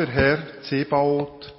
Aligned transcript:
Der 0.00 0.08
Herr 0.08 0.62
Zebaoth, 0.62 1.52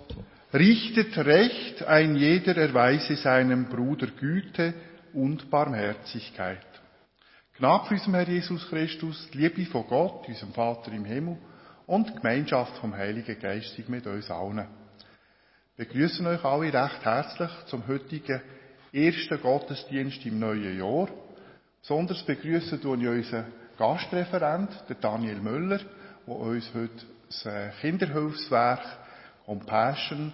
richtet 0.52 1.16
recht, 1.16 1.84
ein 1.84 2.16
jeder 2.16 2.58
erweise 2.58 3.16
seinem 3.16 3.70
Bruder 3.70 4.08
Güte 4.08 4.74
und 5.14 5.52
Barmherzigkeit. 5.52 6.66
Gnade 7.60 7.86
für 7.86 7.94
unserem 7.94 8.16
Herr 8.16 8.28
Jesus 8.28 8.68
Christus, 8.68 9.30
die 9.32 9.38
Liebe 9.38 9.68
von 9.68 9.86
Gott, 9.86 10.28
unserem 10.28 10.54
Vater 10.54 10.92
im 10.92 11.06
Himmel 11.06 11.38
und 11.86 12.10
die 12.10 12.16
Gemeinschaft 12.16 12.78
vom 12.78 12.98
Heiligen 12.98 13.40
Geist 13.40 13.78
mit 13.88 14.08
uns 14.08 14.32
allen. 14.32 14.66
Wir 15.76 15.86
begrüßen 15.86 16.26
euch 16.26 16.44
alle 16.44 16.74
recht 16.74 17.06
herzlich 17.06 17.52
zum 17.68 17.88
heutigen 17.88 18.42
ersten 18.92 19.40
Gottesdienst 19.40 20.26
im 20.26 20.40
neuen 20.40 20.80
Jahr. 20.80 21.10
Besonders 21.80 22.24
begrüßen 22.24 22.80
ich 22.80 22.86
unseren 22.88 23.54
Gastreferent, 23.78 24.72
Daniel 25.00 25.40
Müller, 25.40 25.82
der 26.26 26.36
uns 26.36 26.72
heute 26.74 27.06
das 27.32 27.46
äh, 27.46 27.70
Kinderhilfswerk 27.80 28.82
Compassion, 29.46 30.34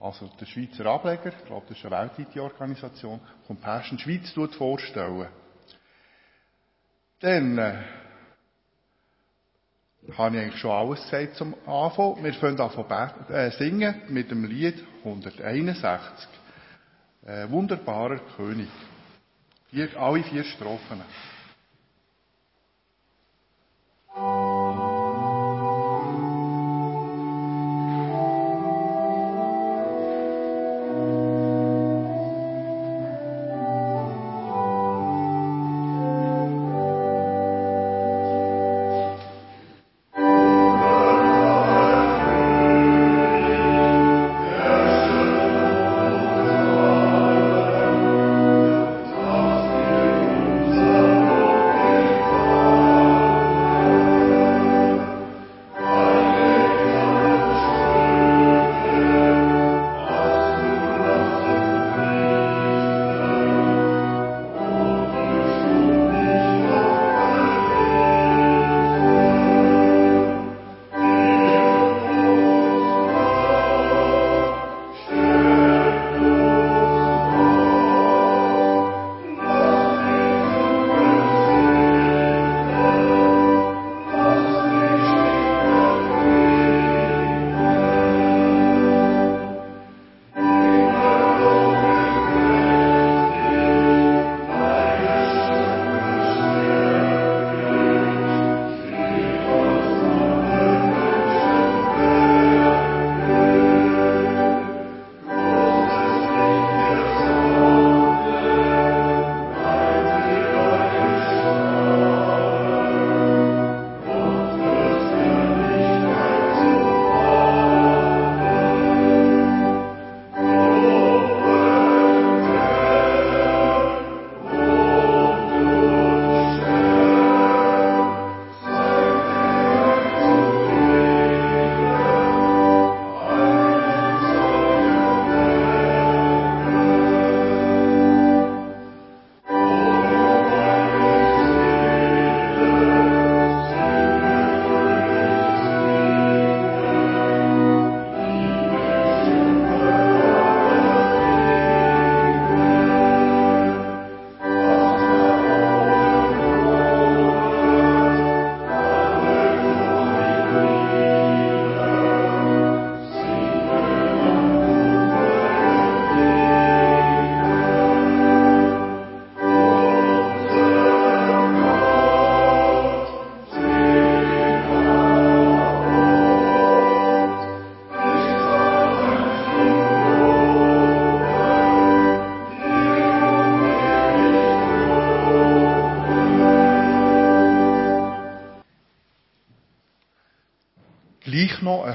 also 0.00 0.30
der 0.38 0.46
Schweizer 0.46 0.86
Ableger, 0.86 1.32
ich 1.38 1.44
glaube, 1.46 1.66
das 1.68 1.78
ist 1.78 1.86
eine 1.86 1.96
weltweite 1.96 2.42
Organisation, 2.42 3.20
Compassion 3.46 3.98
Schweiz 3.98 4.30
vorstellen. 4.56 5.28
Dann 7.20 7.58
äh, 7.58 7.74
habe 10.16 10.36
ich 10.36 10.42
eigentlich 10.42 10.60
schon 10.60 10.70
alles 10.70 11.02
gesagt 11.04 11.36
zum 11.36 11.54
Anfang. 11.66 12.22
Wir 12.22 12.34
fangen 12.34 12.60
an 12.60 13.30
äh, 13.30 13.50
singen 13.52 14.02
mit 14.08 14.30
dem 14.30 14.44
Lied 14.44 14.84
161. 15.04 16.28
Äh, 17.24 17.48
wunderbarer 17.48 18.18
König. 18.36 18.68
Vier, 19.70 19.88
alle 19.98 20.22
vier 20.24 20.44
Strophen. 20.44 21.00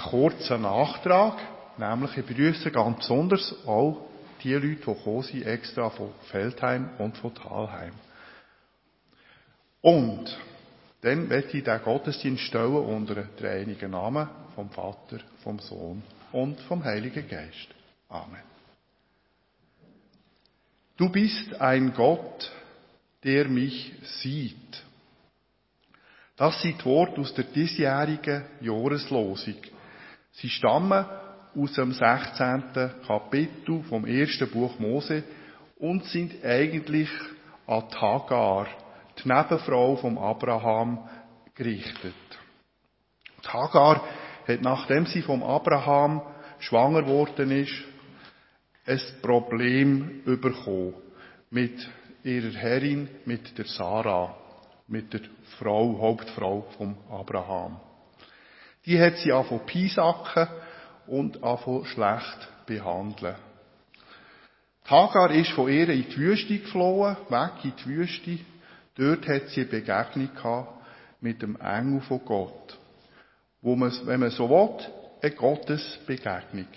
Kurzen 0.10 0.64
Nachtrag, 0.64 1.38
nämlich 1.78 2.18
ich 2.18 2.26
begrüße 2.26 2.72
ganz 2.72 2.98
besonders 3.00 3.56
auch 3.66 4.06
die 4.44 4.54
Leute, 4.54 4.68
die 4.68 4.76
gekommen 4.76 5.24
sind, 5.24 5.46
extra 5.46 5.90
von 5.90 6.12
Feldheim 6.32 6.90
und 6.98 7.18
von 7.18 7.34
Talheim. 7.36 7.94
Und 9.82 10.38
dann 11.02 11.30
werde 11.30 11.58
ich 11.58 11.64
den 11.64 11.82
Gottesdienst 11.82 12.44
stellen 12.44 12.76
unter 12.76 13.16
den 13.16 13.30
dreieinigen 13.38 13.92
Namen 13.92 14.28
vom 14.56 14.70
Vater, 14.70 15.20
vom 15.44 15.60
Sohn 15.60 16.04
und 16.32 16.60
vom 16.62 16.84
Heiligen 16.84 17.28
Geist. 17.28 17.70
Amen. 18.10 18.44
Du 20.98 21.10
bist 21.10 21.54
ein 21.62 21.94
Gott, 21.94 22.52
der 23.24 23.48
mich 23.48 23.94
sieht. 24.22 24.84
Das 26.36 26.62
sind 26.62 26.82
die 26.82 26.86
Worte 26.86 27.22
aus 27.22 27.34
der 27.34 27.46
diesjährigen 27.46 28.44
Jahreslosung. 28.60 29.56
Sie 30.42 30.50
stammen 30.50 31.06
aus 31.56 31.74
dem 31.74 31.92
16. 31.92 32.64
Kapitel 33.06 33.84
vom 33.84 34.06
ersten 34.06 34.50
Buch 34.50 34.80
Mose 34.80 35.24
und 35.78 36.06
sind 36.06 36.34
eigentlich 36.46 37.10
an 37.68 37.84
Hagar, 38.00 38.68
die 39.18 39.28
Nebenfrau 39.28 39.98
von 39.98 40.18
Abraham, 40.18 41.10
gerichtet. 41.56 42.14
Die 43.44 43.48
Hagar 43.50 44.02
hat, 44.48 44.62
nachdem 44.62 45.06
sie 45.08 45.22
vom 45.22 45.44
Abraham 45.44 46.22
schwanger 46.60 47.06
worden 47.06 47.52
ist, 47.52 47.74
ein 48.86 49.02
Problem 49.22 50.24
bekommen 50.24 50.94
mit 51.50 51.90
ihrer 52.24 52.54
Herrin, 52.54 53.10
mit 53.26 53.58
der 53.58 53.66
Sarah, 53.66 54.36
mit 54.88 55.12
der 55.12 55.22
Frau, 55.58 55.98
Hauptfrau 56.00 56.66
von 56.78 56.96
Abraham. 57.10 57.89
Die 58.90 59.00
hat 59.00 59.18
sie 59.18 59.32
angefangen 59.32 59.68
piesacken 59.68 60.48
und 61.06 61.44
angefangen 61.44 61.86
schlecht 61.86 62.50
behandeln. 62.66 63.36
Die 64.84 64.90
Hagar 64.90 65.30
ist 65.30 65.52
von 65.52 65.70
ihr 65.70 65.90
in 65.90 66.10
die 66.10 66.18
Wüste 66.18 66.58
geflohen, 66.58 67.16
weg 67.30 67.52
in 67.66 67.74
die 67.78 67.86
Wüste. 67.86 68.40
Dort 68.96 69.28
hat 69.28 69.50
sie 69.50 69.62
eine 69.62 69.70
Begegnung 69.70 70.34
gehabt 70.34 70.74
mit 71.22 71.40
dem 71.44 71.56
Engel 71.62 72.02
von 72.02 72.26
Gott. 72.26 72.80
wo 73.62 73.76
man, 73.76 73.92
wenn 74.06 74.22
man 74.22 74.32
so 74.32 74.50
will, 74.50 74.86
eine 75.22 75.36
Gottesbegegnung, 75.36 76.68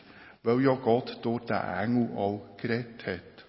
weil 0.43 0.61
ja 0.61 0.75
Gott 0.75 1.19
durch 1.23 1.47
den 1.47 1.57
Engel 1.57 2.15
auch 2.15 2.43
geredet 2.59 3.07
hat. 3.07 3.47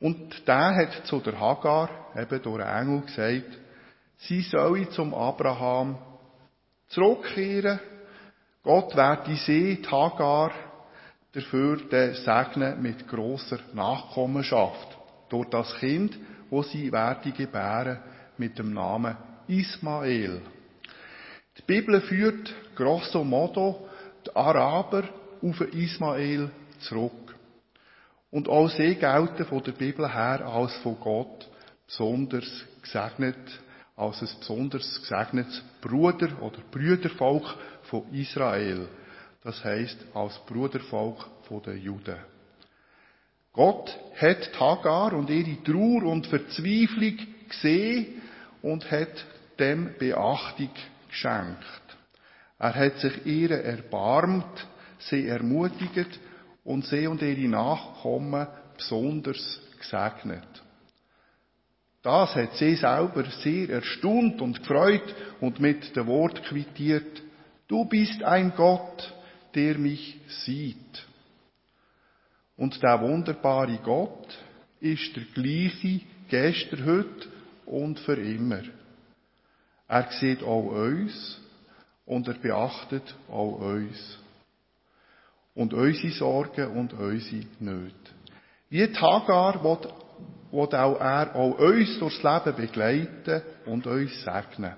Und 0.00 0.46
der 0.46 0.76
hat 0.76 1.06
zu 1.06 1.20
der 1.20 1.40
Hagar, 1.40 1.88
eben 2.14 2.42
durch 2.42 2.58
den 2.58 2.68
Engel, 2.68 3.00
gesagt, 3.02 3.58
sie 4.18 4.42
solle 4.42 4.90
zum 4.90 5.14
Abraham 5.14 5.96
zurückkehren. 6.88 7.80
Gott 8.62 8.96
werde 8.96 9.34
sie, 9.36 9.82
die 9.82 9.88
Hagar, 9.88 10.52
dafür 11.32 11.78
segnen 12.14 12.80
mit 12.80 13.06
großer 13.08 13.58
Nachkommenschaft. 13.72 14.98
Durch 15.28 15.48
das 15.50 15.74
Kind, 15.76 16.18
wo 16.50 16.62
sie 16.62 16.90
werde 16.92 17.32
gebären, 17.32 17.98
mit 18.38 18.58
dem 18.58 18.72
Namen 18.72 19.16
Ismael. 19.48 20.40
Die 21.58 21.62
Bibel 21.62 22.00
führt 22.00 22.52
grosso 22.74 23.22
modo 23.22 23.88
die 24.26 24.34
Araber 24.34 25.04
auf 25.42 25.60
Ismael 25.60 26.50
zurück. 26.80 27.36
Und 28.30 28.48
auch 28.48 28.68
sie 28.68 28.96
gelten 28.96 29.44
von 29.44 29.62
der 29.62 29.72
Bibel 29.72 30.12
her 30.12 30.44
als 30.46 30.74
von 30.78 30.98
Gott 30.98 31.48
besonders 31.86 32.64
gesegnet, 32.82 33.36
als 33.96 34.22
ein 34.22 34.28
besonders 34.38 35.00
gesegnetes 35.00 35.62
Bruder- 35.80 36.42
oder 36.42 36.58
Brüdervolk 36.70 37.44
von 37.84 38.12
Israel. 38.12 38.88
Das 39.42 39.62
heißt 39.62 39.98
als 40.14 40.38
Brudervolk 40.46 41.18
den 41.64 41.80
Juden. 41.80 42.16
Gott 43.52 43.96
hat 44.16 44.58
Hagar 44.58 45.12
und 45.12 45.30
ihre 45.30 45.62
Trauer 45.62 46.04
und 46.04 46.26
Verzweiflung 46.26 47.18
gesehen 47.48 48.22
und 48.62 48.90
hat 48.90 49.24
dem 49.58 49.94
Beachtung 49.98 50.70
geschenkt. 51.08 51.62
Er 52.58 52.74
hat 52.74 52.98
sich 52.98 53.24
ihr 53.26 53.50
erbarmt, 53.52 54.66
sie 54.98 55.28
ermutigt 55.28 56.18
und 56.64 56.84
sie 56.86 57.06
und 57.06 57.22
ihre 57.22 57.48
Nachkommen 57.48 58.48
besonders 58.76 59.60
gesegnet. 59.78 60.63
Das 62.04 62.34
hat 62.34 62.54
sie 62.56 62.76
selber 62.76 63.24
sehr 63.42 63.70
erstaunt 63.70 64.42
und 64.42 64.58
gefreut 64.58 65.14
und 65.40 65.58
mit 65.58 65.96
dem 65.96 66.06
Wort 66.06 66.42
quittiert, 66.44 67.22
du 67.66 67.86
bist 67.86 68.22
ein 68.22 68.52
Gott, 68.54 69.10
der 69.54 69.78
mich 69.78 70.20
sieht. 70.44 71.06
Und 72.58 72.82
der 72.82 73.00
wunderbare 73.00 73.78
Gott 73.82 74.38
ist 74.80 75.16
der 75.16 75.22
gleiche 75.32 76.02
gestern, 76.28 76.84
heute 76.84 77.28
und 77.64 77.98
für 78.00 78.20
immer. 78.20 78.60
Er 79.88 80.10
sieht 80.12 80.42
auch 80.42 80.66
uns 80.66 81.40
und 82.04 82.28
er 82.28 82.34
beachtet 82.34 83.14
auch 83.30 83.60
uns. 83.60 84.18
Und 85.54 85.72
unsere 85.72 86.12
Sorgen 86.12 86.76
und 86.76 86.92
unsere 86.92 87.46
Nöte. 87.60 87.94
Wie 88.68 88.94
Hagar 88.94 89.64
will, 90.50 90.74
auch 90.74 91.00
er 91.00 91.34
auch 91.34 91.58
uns 91.58 91.98
durchs 91.98 92.22
Leben 92.22 92.56
begleiten 92.56 93.42
und 93.66 93.86
uns 93.86 94.22
segnen. 94.22 94.74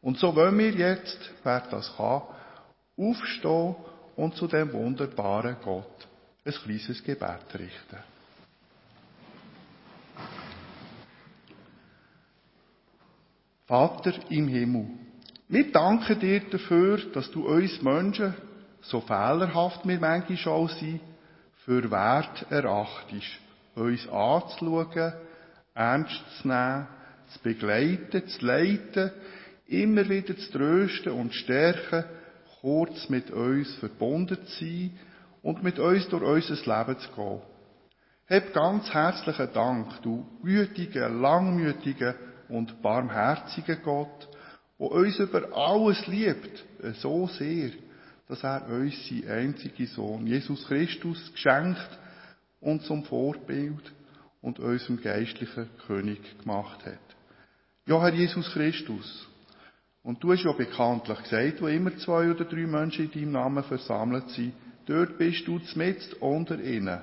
Und 0.00 0.18
so 0.18 0.34
wollen 0.34 0.58
wir 0.58 0.70
jetzt, 0.70 1.18
wer 1.42 1.60
das 1.70 1.92
kann, 1.96 2.22
aufstehen 2.96 3.74
und 4.16 4.34
zu 4.36 4.46
dem 4.46 4.72
wunderbaren 4.72 5.56
Gott 5.62 6.06
ein 6.44 6.52
kleines 6.52 7.02
Gebet 7.02 7.54
richten. 7.54 7.98
Vater 13.66 14.14
im 14.30 14.48
Himmel, 14.48 14.86
wir 15.48 15.70
danken 15.70 16.18
dir 16.18 16.40
dafür, 16.48 16.98
dass 17.12 17.30
du 17.30 17.46
uns 17.46 17.82
Menschen, 17.82 18.34
so 18.80 19.00
fehlerhaft 19.00 19.86
wir 19.86 20.00
manchmal 20.00 20.54
auch 20.54 20.70
sind, 20.70 21.00
für 21.64 21.90
wert 21.90 22.50
erachtest, 22.50 23.40
uns 23.78 24.08
anzuschauen, 24.08 25.12
ernst 25.74 26.22
zu 26.40 26.48
nehmen, 26.48 26.86
zu 27.28 27.38
begleiten, 27.42 28.26
zu 28.28 28.44
leiten, 28.44 29.10
immer 29.66 30.08
wieder 30.08 30.36
zu 30.36 30.50
trösten 30.50 31.12
und 31.12 31.32
zu 31.32 31.38
stärken, 31.38 32.04
kurz 32.60 33.08
mit 33.08 33.30
uns 33.30 33.74
verbunden 33.76 34.38
zu 34.44 34.64
sein 34.64 34.90
und 35.42 35.62
mit 35.62 35.78
uns 35.78 36.08
durch 36.08 36.22
unser 36.22 36.78
Leben 36.78 37.00
zu 37.00 37.10
gehen. 37.14 37.40
Hab 38.28 38.52
ganz 38.52 38.92
herzlichen 38.92 39.52
Dank, 39.54 40.02
du 40.02 40.26
gütiger, 40.42 41.08
langmütiger 41.08 42.14
und 42.48 42.82
barmherziger 42.82 43.76
Gott, 43.76 44.28
der 44.78 44.90
uns 44.90 45.18
über 45.18 45.56
alles 45.56 46.06
liebt, 46.06 46.64
so 46.94 47.26
sehr, 47.26 47.70
dass 48.28 48.44
er 48.44 48.66
uns 48.68 49.08
seinen 49.08 49.28
einzigen 49.28 49.86
Sohn, 49.86 50.26
Jesus 50.26 50.66
Christus, 50.66 51.32
geschenkt 51.32 51.98
und 52.60 52.82
zum 52.82 53.04
Vorbild 53.04 53.92
und 54.40 54.58
unserem 54.58 55.00
geistlichen 55.00 55.68
König 55.86 56.20
gemacht 56.38 56.84
hat. 56.84 56.98
Ja, 57.86 58.00
Herr 58.00 58.14
Jesus 58.14 58.50
Christus, 58.52 59.28
und 60.02 60.22
du 60.22 60.32
hast 60.32 60.44
ja 60.44 60.52
bekanntlich 60.52 61.22
gesagt, 61.22 61.60
wo 61.60 61.66
immer 61.66 61.96
zwei 61.98 62.30
oder 62.30 62.44
drei 62.44 62.66
Menschen 62.66 63.06
in 63.06 63.12
deinem 63.12 63.32
Namen 63.32 63.64
versammelt 63.64 64.30
sind, 64.30 64.54
dort 64.86 65.18
bist 65.18 65.46
du 65.46 65.58
zmitzt 65.58 66.14
unter 66.14 66.58
ihnen. 66.60 67.00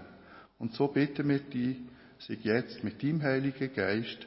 Und 0.58 0.74
so 0.74 0.88
bitten 0.88 1.30
wir 1.30 1.40
dich, 1.40 1.78
sich 2.20 2.44
jetzt 2.44 2.84
mit 2.84 3.04
deinem 3.04 3.22
Heiligen 3.22 3.74
Geist 3.74 4.26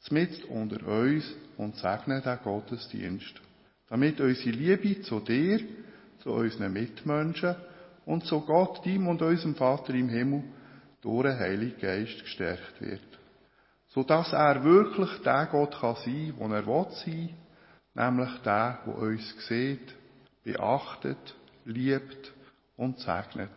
zmitzt 0.00 0.44
unter 0.44 0.86
uns 0.86 1.24
und 1.56 1.76
segne 1.76 2.20
den 2.20 2.38
Gottesdienst, 2.42 3.40
damit 3.88 4.20
unsere 4.20 4.50
Liebe 4.50 5.02
zu 5.02 5.20
dir, 5.20 5.60
zu 6.20 6.30
unseren 6.30 6.72
Mitmenschen 6.72 7.56
und 8.06 8.24
zu 8.24 8.40
Gott, 8.40 8.86
ihm 8.86 9.08
und 9.08 9.22
unserem 9.22 9.54
Vater 9.54 9.94
im 9.94 10.08
Himmel 10.08 10.44
durch 11.04 11.22
den 11.24 11.38
Heiligen 11.38 11.80
Geist 11.80 12.20
gestärkt 12.20 12.80
wird. 12.80 13.00
So 13.88 14.02
dass 14.02 14.32
er 14.32 14.64
wirklich 14.64 15.22
der 15.22 15.46
Gott 15.46 15.78
kann 15.78 15.96
sein, 15.96 16.34
der 16.38 16.50
er 16.50 16.66
will 16.66 16.86
sein, 16.90 17.36
nämlich 17.94 18.38
der, 18.42 18.80
der 18.86 18.94
uns 18.96 19.46
sieht, 19.46 19.94
beachtet, 20.42 21.34
liebt 21.64 22.32
und 22.76 22.98
segnet. 22.98 23.50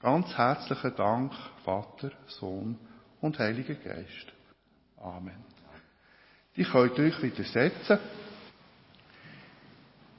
Ganz 0.00 0.36
herzlichen 0.36 0.96
Dank, 0.96 1.32
Vater, 1.64 2.10
Sohn 2.26 2.78
und 3.20 3.38
Heiliger 3.38 3.74
Geist. 3.74 4.32
Amen. 4.98 5.44
Ich 6.54 6.70
könnt 6.70 6.98
euch 6.98 7.22
wieder 7.22 7.44
setzen. 7.44 7.98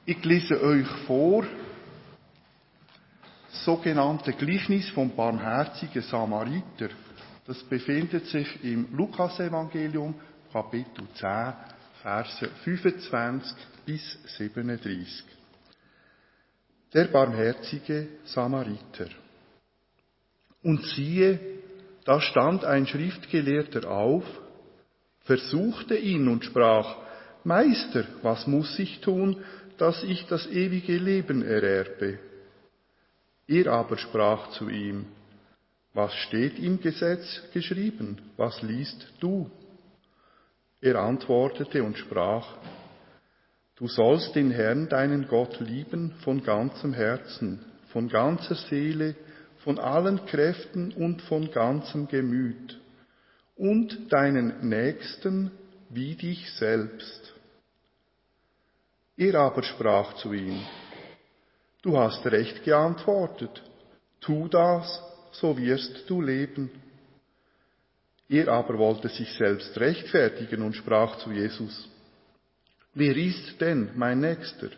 Ich 0.04 0.24
lese 0.24 0.60
euch 0.60 0.88
vor, 1.06 1.44
sogenannte 3.52 4.32
Gleichnis 4.32 4.88
vom 4.90 5.14
barmherzigen 5.14 6.02
Samariter. 6.02 6.88
Das 7.46 7.62
befindet 7.64 8.26
sich 8.26 8.64
im 8.64 8.88
Lukasevangelium, 8.96 10.14
Kapitel 10.52 11.06
10, 11.14 11.52
Verse 12.02 12.48
25 12.64 13.56
bis 13.86 14.18
37. 14.36 15.24
Der 16.92 17.04
barmherzige 17.04 18.08
Samariter. 18.24 19.06
Und 20.62 20.84
siehe, 20.84 21.38
da 22.04 22.20
stand 22.20 22.64
ein 22.64 22.86
Schriftgelehrter 22.86 23.88
auf, 23.90 24.24
versuchte 25.24 25.96
ihn 25.96 26.28
und 26.28 26.44
sprach, 26.44 26.96
Meister, 27.44 28.04
was 28.22 28.46
muss 28.46 28.78
ich 28.78 29.00
tun, 29.00 29.42
dass 29.78 30.02
ich 30.02 30.26
das 30.26 30.46
ewige 30.46 30.96
Leben 30.96 31.42
ererbe? 31.42 32.18
Er 33.48 33.66
aber 33.68 33.98
sprach 33.98 34.50
zu 34.50 34.68
ihm, 34.68 35.06
was 35.94 36.14
steht 36.14 36.58
im 36.58 36.80
Gesetz 36.80 37.42
geschrieben? 37.52 38.20
Was 38.36 38.62
liest 38.62 39.12
du? 39.20 39.50
Er 40.80 40.96
antwortete 40.96 41.82
und 41.82 41.98
sprach, 41.98 42.56
Du 43.76 43.88
sollst 43.88 44.36
den 44.36 44.50
Herrn, 44.50 44.88
deinen 44.88 45.26
Gott, 45.26 45.58
lieben 45.58 46.12
von 46.22 46.42
ganzem 46.42 46.92
Herzen, 46.92 47.64
von 47.88 48.08
ganzer 48.08 48.54
Seele, 48.54 49.16
von 49.64 49.78
allen 49.78 50.24
Kräften 50.26 50.92
und 50.92 51.22
von 51.22 51.50
ganzem 51.50 52.06
Gemüt 52.06 52.80
und 53.56 54.12
deinen 54.12 54.68
Nächsten 54.68 55.50
wie 55.88 56.14
dich 56.14 56.50
selbst. 56.52 57.34
Er 59.16 59.34
aber 59.36 59.62
sprach 59.62 60.14
zu 60.14 60.32
ihm, 60.32 60.60
Du 61.82 61.98
hast 61.98 62.24
recht 62.26 62.64
geantwortet, 62.64 63.62
tu 64.20 64.48
das, 64.48 65.02
so 65.32 65.56
wirst 65.58 66.08
du 66.08 66.22
leben. 66.22 66.70
Er 68.28 68.48
aber 68.48 68.78
wollte 68.78 69.08
sich 69.08 69.32
selbst 69.34 69.78
rechtfertigen 69.78 70.62
und 70.62 70.74
sprach 70.74 71.18
zu 71.18 71.32
Jesus, 71.32 71.88
Wer 72.94 73.16
ist 73.16 73.60
denn 73.60 73.90
mein 73.96 74.20
Nächster? 74.20 74.68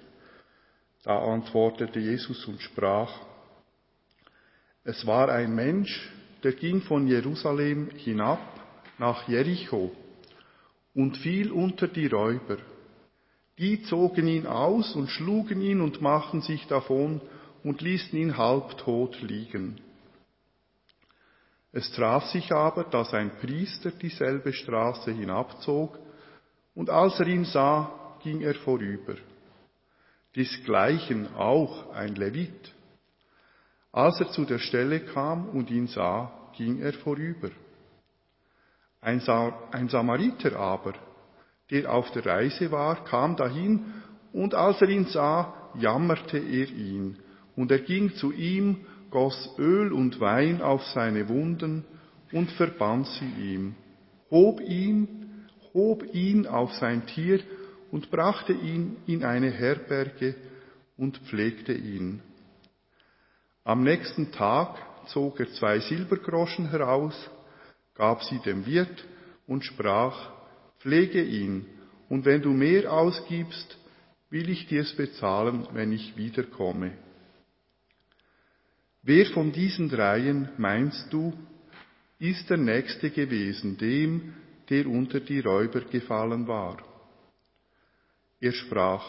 Da 1.02 1.18
antwortete 1.18 2.00
Jesus 2.00 2.46
und 2.46 2.62
sprach, 2.62 3.12
es 4.84 5.06
war 5.06 5.30
ein 5.30 5.54
Mensch, 5.54 6.10
der 6.42 6.52
ging 6.52 6.82
von 6.82 7.06
Jerusalem 7.06 7.90
hinab 7.96 8.40
nach 8.98 9.26
Jericho 9.26 9.90
und 10.94 11.16
fiel 11.16 11.50
unter 11.50 11.88
die 11.88 12.06
Räuber. 12.06 12.58
Die 13.58 13.82
zogen 13.84 14.26
ihn 14.26 14.46
aus 14.46 14.94
und 14.96 15.08
schlugen 15.08 15.60
ihn 15.60 15.80
und 15.80 16.00
machten 16.00 16.40
sich 16.40 16.66
davon 16.66 17.20
und 17.62 17.80
ließen 17.80 18.18
ihn 18.18 18.36
halbtot 18.36 19.20
liegen. 19.22 19.80
Es 21.72 21.90
traf 21.92 22.26
sich 22.26 22.52
aber, 22.52 22.84
dass 22.84 23.12
ein 23.14 23.36
Priester 23.38 23.90
dieselbe 23.90 24.52
Straße 24.52 25.10
hinabzog, 25.10 25.98
und 26.74 26.90
als 26.90 27.18
er 27.20 27.26
ihn 27.28 27.44
sah, 27.44 28.16
ging 28.22 28.40
er 28.40 28.54
vorüber. 28.54 29.14
Desgleichen 30.34 31.34
auch 31.36 31.92
ein 31.92 32.16
Levit. 32.16 32.74
Als 33.92 34.20
er 34.20 34.30
zu 34.30 34.44
der 34.44 34.58
Stelle 34.58 35.00
kam 35.00 35.48
und 35.50 35.70
ihn 35.70 35.86
sah, 35.86 36.50
ging 36.56 36.80
er 36.80 36.92
vorüber. 36.92 37.50
Ein, 39.00 39.20
Samariter 39.20 40.56
aber, 40.56 40.94
der 41.70 41.92
auf 41.92 42.10
der 42.12 42.26
Reise 42.26 42.70
war, 42.70 43.04
kam 43.04 43.36
dahin, 43.36 43.84
und 44.32 44.54
als 44.54 44.80
er 44.80 44.88
ihn 44.88 45.06
sah, 45.06 45.54
jammerte 45.78 46.38
er 46.38 46.68
ihn, 46.68 47.18
und 47.56 47.70
er 47.70 47.78
ging 47.78 48.14
zu 48.14 48.32
ihm, 48.32 48.84
goss 49.10 49.54
Öl 49.58 49.92
und 49.92 50.20
Wein 50.20 50.60
auf 50.60 50.84
seine 50.86 51.28
Wunden 51.28 51.84
und 52.32 52.50
verband 52.52 53.06
sie 53.06 53.52
ihm, 53.52 53.74
hob 54.30 54.60
ihn, 54.60 55.46
hob 55.72 56.04
ihn 56.12 56.46
auf 56.46 56.72
sein 56.74 57.06
Tier 57.06 57.40
und 57.92 58.10
brachte 58.10 58.52
ihn 58.52 58.96
in 59.06 59.24
eine 59.24 59.50
Herberge 59.50 60.34
und 60.96 61.18
pflegte 61.18 61.72
ihn. 61.72 62.22
Am 63.62 63.82
nächsten 63.84 64.32
Tag 64.32 64.76
zog 65.06 65.38
er 65.38 65.48
zwei 65.52 65.78
Silbergroschen 65.78 66.70
heraus, 66.70 67.14
gab 67.94 68.22
sie 68.24 68.40
dem 68.40 68.66
Wirt 68.66 69.06
und 69.46 69.64
sprach, 69.64 70.33
pflege 70.84 71.22
ihn, 71.22 71.66
und 72.10 72.26
wenn 72.26 72.42
du 72.42 72.50
mehr 72.50 72.92
ausgibst, 72.92 73.78
will 74.28 74.50
ich 74.50 74.66
dir's 74.66 74.94
bezahlen, 74.94 75.66
wenn 75.72 75.92
ich 75.92 76.16
wiederkomme. 76.16 76.92
Wer 79.02 79.26
von 79.26 79.50
diesen 79.50 79.88
dreien, 79.88 80.50
meinst 80.58 81.10
du, 81.10 81.32
ist 82.18 82.48
der 82.50 82.58
Nächste 82.58 83.10
gewesen, 83.10 83.78
dem, 83.78 84.34
der 84.68 84.86
unter 84.86 85.20
die 85.20 85.40
Räuber 85.40 85.80
gefallen 85.80 86.46
war? 86.46 86.76
Er 88.40 88.52
sprach, 88.52 89.04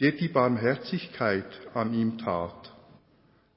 der 0.00 0.12
die 0.12 0.28
Barmherzigkeit 0.28 1.48
an 1.74 1.92
ihm 1.92 2.18
tat. 2.18 2.72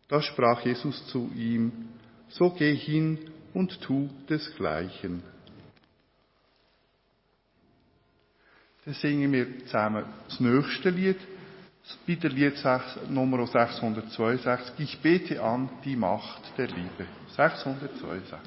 Da 0.08 0.22
sprach 0.22 0.66
Jesus 0.66 1.08
zu 1.08 1.32
ihm, 1.36 1.90
so 2.30 2.50
geh 2.50 2.76
hin 2.76 3.20
und 3.54 3.80
tu 3.82 4.10
desgleichen. 4.28 5.31
Dann 8.86 8.94
singen 8.96 9.32
wir 9.32 9.60
zusammen 9.66 10.06
das 10.28 10.40
nächste 10.40 10.90
Lied 10.90 11.18
Lied 12.30 12.58
6, 12.58 13.10
Nummer 13.10 13.46
662, 13.46 14.80
ich 14.80 15.00
bete 15.00 15.42
an 15.42 15.70
die 15.84 15.96
Macht 15.96 16.42
der 16.58 16.68
Liebe. 16.68 17.06
662. 17.36 18.38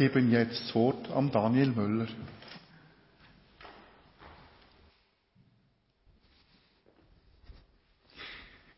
ich 0.00 0.14
jetzt 0.14 0.62
das 0.62 0.74
Wort 0.74 1.10
an 1.10 1.30
Daniel 1.30 1.68
Müller. 1.68 2.06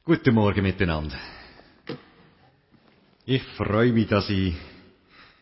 Guten 0.05 0.35
Morgen 0.35 0.63
miteinander. 0.63 1.19
Ich 3.27 3.43
freue 3.43 3.93
mich, 3.93 4.09
dass 4.09 4.31
ich 4.31 4.55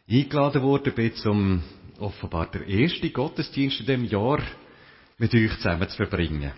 eingeladen 0.08 0.62
worden 0.62 0.92
bin, 0.94 1.14
zum 1.14 1.62
offenbar 1.98 2.50
der 2.50 2.66
erste 2.66 3.10
Gottesdienst 3.10 3.80
in 3.80 3.86
diesem 3.86 4.04
Jahr 4.04 4.42
mit 5.18 5.34
euch 5.34 5.56
zusammen 5.56 5.88
zu 5.88 5.96
verbringen. 5.96 6.52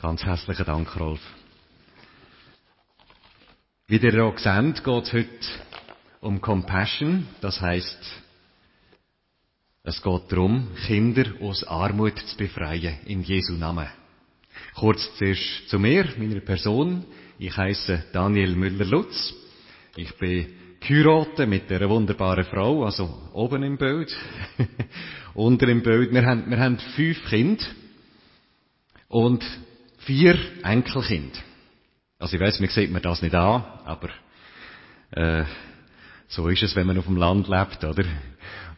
Ganz 0.00 0.22
herzlichen 0.22 0.64
Dank, 0.64 0.98
Rolf. 0.98 1.20
Wie 3.88 3.96
ihr 3.96 4.24
auch 4.24 4.38
seht, 4.38 4.84
geht 4.84 5.04
es 5.04 5.12
heute 5.12 5.28
um 6.20 6.40
Compassion. 6.40 7.26
Das 7.40 7.60
heißt, 7.60 7.98
es 9.82 10.02
geht 10.02 10.32
darum, 10.32 10.68
Kinder 10.86 11.24
aus 11.40 11.64
Armut 11.64 12.18
zu 12.18 12.36
befreien, 12.36 12.98
in 13.06 13.22
Jesu 13.22 13.54
Namen. 13.54 13.88
Kurz 14.74 15.00
zuerst 15.16 15.68
zu 15.68 15.78
mir, 15.78 16.06
meiner 16.18 16.40
Person. 16.40 17.04
Ich 17.38 17.56
heiße 17.56 18.04
Daniel 18.12 18.54
Müller-Lutz. 18.54 19.34
Ich 19.96 20.14
bin 20.18 20.52
geheiratet 20.80 21.48
mit 21.48 21.70
einer 21.72 21.88
wunderbaren 21.88 22.44
Frau, 22.44 22.84
also 22.84 23.30
oben 23.32 23.62
im 23.62 23.78
Bild, 23.78 24.14
unter 25.34 25.68
im 25.68 25.82
Bild. 25.82 26.12
Wir 26.12 26.24
haben, 26.24 26.50
wir 26.50 26.58
haben 26.58 26.78
fünf 26.94 27.24
Kinder 27.28 27.64
und 29.08 29.44
vier 29.98 30.38
Enkelkinder. 30.62 31.38
Also 32.18 32.36
ich 32.36 32.42
weiß, 32.42 32.60
mir 32.60 32.68
sieht 32.68 32.90
mir 32.90 33.00
das 33.00 33.22
nicht 33.22 33.34
an, 33.34 33.64
aber 33.84 34.10
äh, 35.12 35.44
so 36.30 36.48
ist 36.48 36.62
es, 36.62 36.76
wenn 36.76 36.86
man 36.86 36.96
auf 36.96 37.06
dem 37.06 37.16
Land 37.16 37.48
lebt, 37.48 37.82
oder? 37.82 38.04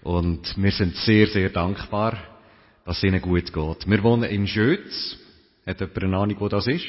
Und 0.03 0.57
wir 0.57 0.73
sind 0.73 0.97
sehr, 0.97 1.27
sehr 1.27 1.51
dankbar, 1.51 2.17
dass 2.85 2.97
es 2.97 3.05
ihnen 3.05 3.21
gut 3.21 3.53
geht. 3.53 3.89
Wir 3.89 4.03
wohnen 4.03 4.25
in 4.25 4.47
Schötz. 4.47 5.19
Hat 5.67 5.79
jemand 5.81 6.03
eine 6.03 6.17
Ahnung, 6.17 6.41
wo 6.41 6.49
das 6.49 6.67
ist? 6.67 6.87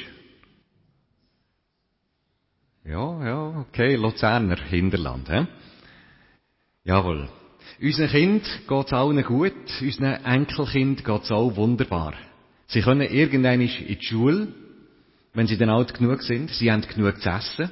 Ja, 2.85 3.25
ja, 3.25 3.59
okay, 3.59 3.95
Luzerner 3.95 4.57
Hinterland, 4.57 5.29
hä? 5.29 5.47
Jawohl. 6.85 7.29
Unseren 7.81 8.09
Kind 8.09 8.43
geht's 8.67 8.93
allen 8.93 9.23
gut, 9.23 9.53
unseren 9.81 10.25
Enkelkind 10.25 11.03
geht's 11.03 11.31
auch 11.31 11.55
wunderbar. 11.55 12.13
Sie 12.67 12.81
können 12.81 13.01
irgendwann 13.01 13.61
in 13.61 13.67
die 13.67 13.97
Schule, 14.01 14.47
wenn 15.33 15.47
sie 15.47 15.57
dann 15.57 15.69
alt 15.69 15.93
genug 15.93 16.21
sind. 16.23 16.51
Sie 16.51 16.71
haben 16.71 16.81
genug 16.81 17.21
zu 17.21 17.29
essen. 17.29 17.69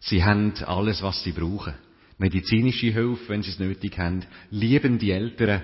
Sie 0.00 0.24
haben 0.24 0.54
alles, 0.66 1.02
was 1.02 1.22
sie 1.22 1.32
brauchen. 1.32 1.74
Medizinische 2.22 2.92
Hilfe, 2.92 3.28
wenn 3.30 3.42
sie 3.42 3.50
es 3.50 3.58
nötig 3.58 3.98
haben. 3.98 4.24
Lieben 4.52 4.96
die 4.96 5.10
Eltern 5.10 5.62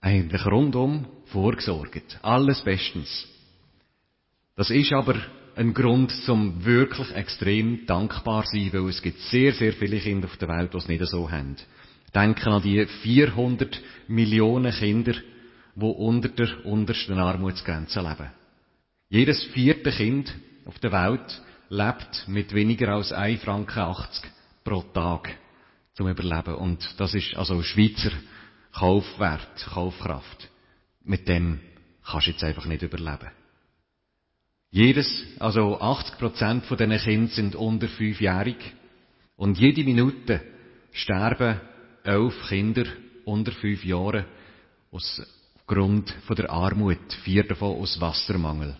eigentlich 0.00 0.44
rundum 0.44 1.06
vorgesorgt. 1.26 2.18
Alles 2.22 2.60
bestens. 2.62 3.28
Das 4.56 4.70
ist 4.70 4.92
aber 4.92 5.14
ein 5.54 5.72
Grund 5.72 6.10
zum 6.26 6.64
wirklich 6.64 7.14
extrem 7.14 7.86
dankbar 7.86 8.44
sein, 8.46 8.70
weil 8.72 8.88
es 8.88 9.00
gibt 9.00 9.20
sehr, 9.20 9.52
sehr 9.52 9.72
viele 9.72 10.00
Kinder 10.00 10.26
auf 10.26 10.36
der 10.38 10.48
Welt, 10.48 10.74
die 10.74 10.78
es 10.78 10.88
nicht 10.88 11.06
so 11.06 11.30
haben. 11.30 11.54
Denken 12.12 12.48
an 12.48 12.62
die 12.62 12.84
400 12.84 13.80
Millionen 14.08 14.72
Kinder, 14.72 15.14
die 15.76 15.84
unter 15.84 16.30
der 16.30 16.66
untersten 16.66 17.16
Armutsgrenze 17.16 18.00
leben. 18.00 18.30
Jedes 19.08 19.44
vierte 19.44 19.92
Kind 19.92 20.34
auf 20.64 20.80
der 20.80 20.90
Welt 20.90 21.42
lebt 21.68 22.26
mit 22.26 22.52
weniger 22.52 22.88
als 22.88 23.12
1,80 23.12 23.38
Franken 23.38 24.30
pro 24.64 24.82
Tag 24.92 25.30
zum 25.94 26.08
Überleben. 26.08 26.54
Und 26.54 26.94
das 26.98 27.14
ist 27.14 27.34
also 27.36 27.62
Schweizer 27.62 28.12
Kaufwert, 28.72 29.66
Kaufkraft. 29.72 30.48
Mit 31.02 31.28
dem 31.28 31.60
kannst 32.04 32.26
du 32.26 32.30
jetzt 32.32 32.44
einfach 32.44 32.66
nicht 32.66 32.82
überleben. 32.82 33.30
Jedes, 34.70 35.24
also 35.40 35.80
80 35.80 36.18
Prozent 36.18 36.64
von 36.66 36.76
diesen 36.76 36.98
Kindern 36.98 37.28
sind 37.28 37.56
unter 37.56 37.88
fünfjährig. 37.88 38.56
Und 39.36 39.58
jede 39.58 39.82
Minute 39.82 40.40
sterben 40.92 41.60
elf 42.04 42.34
Kinder 42.48 42.84
unter 43.24 43.52
fünf 43.52 43.84
Jahren 43.84 44.26
aus 44.92 45.22
Grund 45.66 46.10
von 46.26 46.36
der 46.36 46.50
Armut, 46.50 47.12
vier 47.24 47.44
davon 47.44 47.80
aus 47.80 48.00
Wassermangel. 48.00 48.76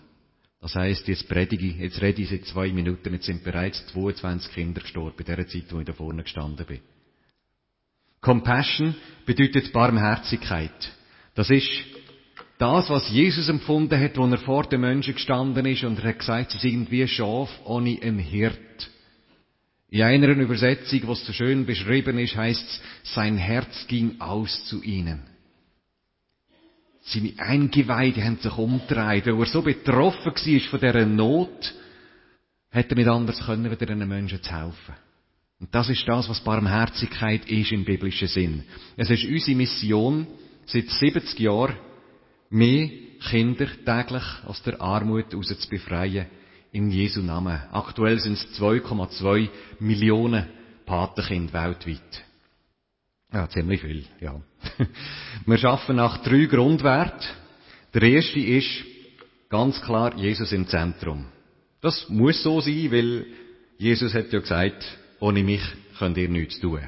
Das 0.61 0.75
heisst, 0.75 1.09
jetzt 1.09 1.29
predige 1.29 1.67
ich, 1.67 1.77
jetzt 1.77 2.03
rede 2.03 2.21
ich 2.21 2.29
seit 2.29 2.45
zwei 2.47 2.71
Minuten, 2.73 3.15
jetzt 3.15 3.27
sind 3.27 3.43
bereits 3.43 3.87
22 3.93 4.53
Kinder 4.53 4.81
gestorben, 4.81 5.15
bei 5.17 5.25
der 5.25 5.47
Zeit, 5.47 5.73
wo 5.73 5.79
ich 5.79 5.87
da 5.87 5.93
vorne 5.93 6.23
gestanden 6.23 6.67
bin. 6.67 6.81
Compassion 8.21 8.95
bedeutet 9.25 9.73
Barmherzigkeit. 9.73 10.93
Das 11.35 11.49
ist 11.51 11.69
das, 12.59 12.91
was 12.91 13.09
Jesus 13.09 13.49
empfunden 13.49 13.99
hat, 13.99 14.19
als 14.19 14.33
er 14.33 14.39
vor 14.39 14.65
den 14.65 14.83
Menschen 14.83 15.15
gestanden 15.15 15.65
ist 15.65 15.85
und 15.85 15.99
er 15.99 16.11
hat 16.11 16.19
gesagt, 16.19 16.51
sie 16.51 16.59
sind 16.59 16.91
wie 16.91 17.09
Schaf 17.09 17.49
ohne 17.65 17.99
einen 18.03 18.19
Hirt. 18.19 18.91
In 19.89 20.03
einer 20.03 20.29
Übersetzung, 20.29 21.01
was 21.07 21.25
so 21.25 21.33
schön 21.33 21.65
beschrieben 21.65 22.19
ist, 22.19 22.37
heißt 22.37 22.63
es, 22.63 23.15
sein 23.15 23.39
Herz 23.39 23.87
ging 23.89 24.21
aus 24.21 24.67
zu 24.67 24.83
ihnen. 24.83 25.23
Seine 27.03 27.33
Eingeweide 27.39 28.23
haben 28.23 28.39
sich 28.39 28.57
umgedreht, 28.57 29.27
weil 29.27 29.39
er 29.39 29.47
so 29.47 29.63
betroffen 29.63 30.27
war 30.27 30.61
von 30.61 30.81
dieser 30.81 31.07
Not, 31.07 31.75
hätte 32.69 32.91
er 32.91 32.97
nicht 32.97 33.09
anders 33.09 33.47
können, 33.47 33.71
wieder 33.71 33.87
den 33.87 34.07
Menschen 34.07 34.43
zu 34.43 34.53
helfen. 34.53 34.95
Und 35.61 35.75
das 35.75 35.91
ist 35.91 36.09
das, 36.09 36.29
was 36.29 36.41
Barmherzigkeit 36.41 37.49
ist 37.51 37.71
im 37.71 37.85
biblischen 37.85 38.29
Sinn. 38.29 38.65
Es 38.97 39.11
ist 39.11 39.25
unsere 39.25 39.57
Mission, 39.57 40.27
seit 40.65 40.89
70 40.89 41.39
Jahren, 41.39 41.77
mehr 42.49 42.89
Kinder 43.29 43.67
täglich 43.85 44.23
aus 44.47 44.63
der 44.63 44.81
Armut 44.81 45.31
heraus 45.31 45.49
zu 45.49 45.69
befreien, 45.69 46.27
in 46.73 46.91
Jesu 46.91 47.21
Namen. 47.21 47.61
Aktuell 47.73 48.19
sind 48.21 48.35
es 48.35 48.61
2,2 48.61 49.49
Millionen 49.81 50.47
Patenkinder 50.87 51.53
weltweit. 51.53 52.25
Ja, 53.33 53.49
ziemlich 53.49 53.81
viel, 53.81 54.05
ja. 54.21 54.41
Wir 55.47 55.59
schaffen 55.59 55.97
nach 55.97 56.23
drei 56.23 56.47
Grundwerten. 56.47 57.27
Der 57.93 58.03
erste 58.03 58.41
ist 58.41 58.85
ganz 59.49 59.81
klar 59.83 60.17
Jesus 60.17 60.53
im 60.53 60.67
Zentrum. 60.67 61.27
Das 61.81 62.09
muss 62.09 62.43
so 62.43 62.61
sein, 62.61 62.91
weil 62.91 63.27
Jesus 63.79 64.15
hat 64.15 64.33
ja 64.33 64.41
gesagt, 64.41 64.85
ohne 65.21 65.43
mich 65.43 65.63
könnt 65.99 66.17
ihr 66.17 66.29
nichts 66.29 66.59
tun. 66.61 66.81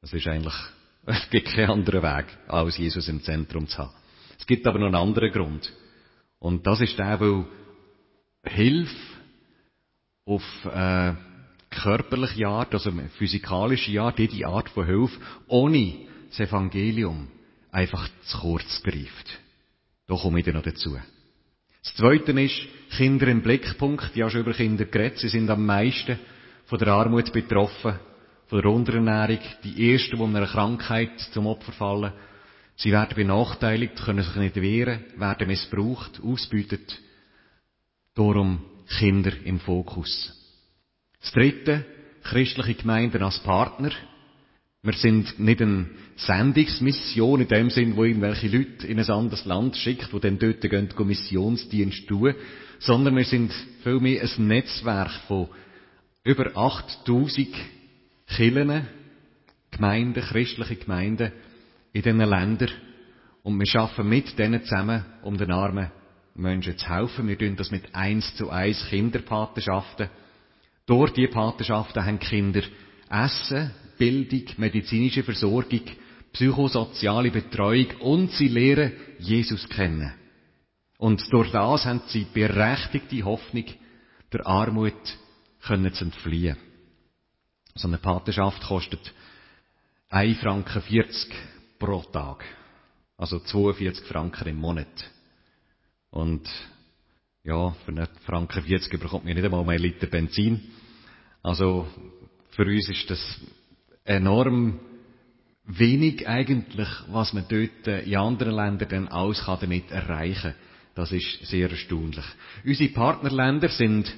Das 0.00 0.12
ist 0.12 0.26
eigentlich, 0.26 0.54
es 1.06 1.30
gibt 1.30 1.48
keinen 1.48 1.70
anderen 1.70 2.02
Weg, 2.02 2.26
als 2.46 2.78
Jesus 2.78 3.08
im 3.08 3.22
Zentrum 3.22 3.66
zu 3.66 3.78
haben. 3.78 3.92
Es 4.38 4.46
gibt 4.46 4.66
aber 4.66 4.78
noch 4.78 4.86
einen 4.86 4.94
anderen 4.94 5.32
Grund. 5.32 5.72
Und 6.38 6.66
das 6.66 6.80
ist 6.80 6.98
der, 6.98 7.18
weil 7.18 7.46
Hilfe 8.44 8.94
auf 10.24 10.42
äh, 10.66 11.14
körperliche 11.70 12.46
Art, 12.46 12.72
also 12.72 12.92
physikalische 13.16 14.00
Art, 14.00 14.18
jede 14.18 14.46
Art 14.46 14.68
von 14.68 14.86
Hilfe, 14.86 15.18
ohne 15.48 15.94
das 16.28 16.40
Evangelium 16.40 17.28
einfach 17.70 18.08
zu 18.22 18.38
kurz 18.38 18.82
greift. 18.82 19.40
Da 20.06 20.14
komme 20.14 20.38
ich 20.38 20.44
dann 20.44 20.54
noch 20.54 20.62
dazu. 20.62 20.96
Das 21.82 21.94
Zweite 21.94 22.32
ist, 22.32 22.60
Kinder 22.96 23.28
im 23.28 23.42
Blickpunkt. 23.42 24.10
Ich 24.14 24.22
habe 24.22 24.30
schon 24.30 24.40
über 24.40 24.52
Kinder 24.52 24.84
geredet. 24.84 25.18
Sie 25.18 25.28
sind 25.28 25.50
am 25.50 25.64
meisten 25.66 26.18
von 26.68 26.78
der 26.78 26.88
Armut 26.88 27.32
betroffen, 27.32 27.98
von 28.46 28.62
der 28.62 28.70
Unterernährung. 28.70 29.40
Die 29.64 29.92
Ersten, 29.92 30.16
die 30.16 30.22
einer 30.22 30.46
Krankheit 30.46 31.18
zum 31.32 31.46
Opfer 31.46 31.72
fallen. 31.72 32.12
Sie 32.76 32.92
werden 32.92 33.16
benachteiligt, 33.16 33.96
können 33.96 34.22
sich 34.22 34.36
nicht 34.36 34.56
wehren, 34.56 35.04
werden 35.16 35.48
missbraucht, 35.48 36.20
ausbeutet. 36.22 37.00
Darum 38.14 38.60
Kinder 38.98 39.32
im 39.44 39.60
Fokus. 39.60 40.34
Das 41.20 41.32
dritte, 41.32 41.84
christliche 42.22 42.74
Gemeinden 42.74 43.22
als 43.22 43.38
Partner. 43.40 43.90
Wir 44.82 44.92
sind 44.92 45.40
nicht 45.40 45.60
eine 45.60 45.88
Sendungsmission 46.16 47.40
in 47.40 47.48
dem 47.48 47.70
Sinn, 47.70 47.96
wo 47.96 48.04
irgendwelche 48.04 48.48
Leute 48.48 48.86
in 48.86 49.00
ein 49.00 49.10
anderes 49.10 49.44
Land 49.46 49.76
schickt, 49.76 50.12
wo 50.12 50.18
dann 50.18 50.38
dort 50.38 50.60
gehen, 50.60 50.88
Missionsdienst 50.96 52.06
tun, 52.06 52.34
sondern 52.78 53.16
wir 53.16 53.24
sind 53.24 53.52
vielmehr 53.82 54.22
ein 54.22 54.46
Netzwerk 54.46 55.10
von 55.26 55.48
über 56.28 56.54
8000 56.54 57.48
Kirchen, 58.26 58.86
Gemeinden, 59.70 60.22
christliche 60.22 60.76
Gemeinden, 60.76 61.32
in 61.94 62.02
diesen 62.02 62.18
Ländern. 62.18 62.70
Und 63.42 63.58
wir 63.58 63.66
schaffen 63.66 64.06
mit 64.06 64.38
denen 64.38 64.62
zusammen, 64.62 65.06
um 65.22 65.38
den 65.38 65.50
armen 65.50 65.90
Menschen 66.34 66.76
zu 66.76 66.86
helfen. 66.86 67.28
Wir 67.28 67.38
tun 67.38 67.56
das 67.56 67.70
mit 67.70 67.94
eins 67.94 68.36
zu 68.36 68.50
eins 68.50 68.84
Kinderpatenschaften. 68.90 70.10
Durch 70.84 71.12
diese 71.12 71.28
Patenschaften 71.28 72.04
haben 72.04 72.18
Kinder 72.18 72.62
Essen, 73.08 73.70
Bildung, 73.96 74.44
medizinische 74.58 75.22
Versorgung, 75.22 75.80
psychosoziale 76.34 77.30
Betreuung 77.30 77.86
und 78.00 78.32
sie 78.32 78.48
lernen 78.48 78.92
Jesus 79.18 79.66
kennen. 79.66 80.12
Und 80.98 81.32
durch 81.32 81.50
das 81.52 81.86
haben 81.86 82.02
sie 82.08 82.26
berechtigte 82.30 83.24
Hoffnung, 83.24 83.64
der 84.30 84.46
Armut 84.46 84.92
können 85.62 85.92
zu 85.92 86.04
entfliehen. 86.04 86.56
So 87.74 87.88
eine 87.88 87.98
Patenschaft 87.98 88.62
kostet 88.62 89.12
1 90.10 90.38
Franken 90.38 90.82
40 90.82 91.32
pro 91.78 92.02
Tag. 92.02 92.44
Also 93.16 93.40
42 93.40 94.06
Franken 94.06 94.48
im 94.48 94.56
Monat. 94.56 95.10
Und 96.10 96.48
ja, 97.44 97.70
für 97.84 97.92
einen 97.92 98.08
Franken 98.24 98.62
40 98.62 99.00
bekommt 99.00 99.24
man 99.24 99.34
nicht 99.34 99.44
einmal 99.44 99.64
mehr 99.64 99.78
Liter 99.78 100.06
Benzin. 100.06 100.70
Also 101.42 101.88
für 102.50 102.64
uns 102.64 102.88
ist 102.88 103.10
das 103.10 103.40
enorm 104.04 104.80
wenig 105.64 106.26
eigentlich, 106.26 106.88
was 107.08 107.32
man 107.32 107.46
dort 107.48 107.86
in 107.86 108.16
anderen 108.16 108.54
Ländern 108.54 108.88
dann 108.88 109.08
alles 109.08 109.44
kann 109.44 109.60
damit 109.60 109.90
erreichen 109.90 110.54
Das 110.94 111.12
ist 111.12 111.46
sehr 111.46 111.70
erstaunlich. 111.70 112.24
Unsere 112.64 112.90
Partnerländer 112.90 113.68
sind 113.68 114.12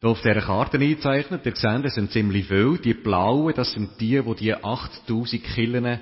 hier 0.00 0.10
auf 0.10 0.20
dieser 0.20 0.40
Karte 0.40 0.78
eingezeichnet. 0.78 1.46
Ihr 1.46 1.56
seht, 1.56 1.84
das 1.84 1.94
sind 1.94 2.10
ziemlich 2.10 2.46
viele. 2.46 2.78
Die 2.78 2.94
blauen, 2.94 3.54
das 3.54 3.72
sind 3.72 4.00
die, 4.00 4.24
wo 4.24 4.34
die 4.34 4.54
8000 4.54 5.42
Killen 5.42 6.00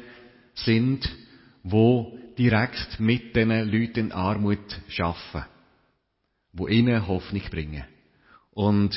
sind, 0.55 1.09
wo 1.63 2.19
direkt 2.39 2.99
mit 2.99 3.37
diesen 3.37 3.71
Leuten 3.71 4.07
in 4.07 4.13
Armut 4.13 4.81
arbeiten. 4.99 5.49
Wo 6.53 6.69
ihnen 6.69 7.07
Hoffnung 7.07 7.43
bringen. 7.51 7.85
Und 8.53 8.95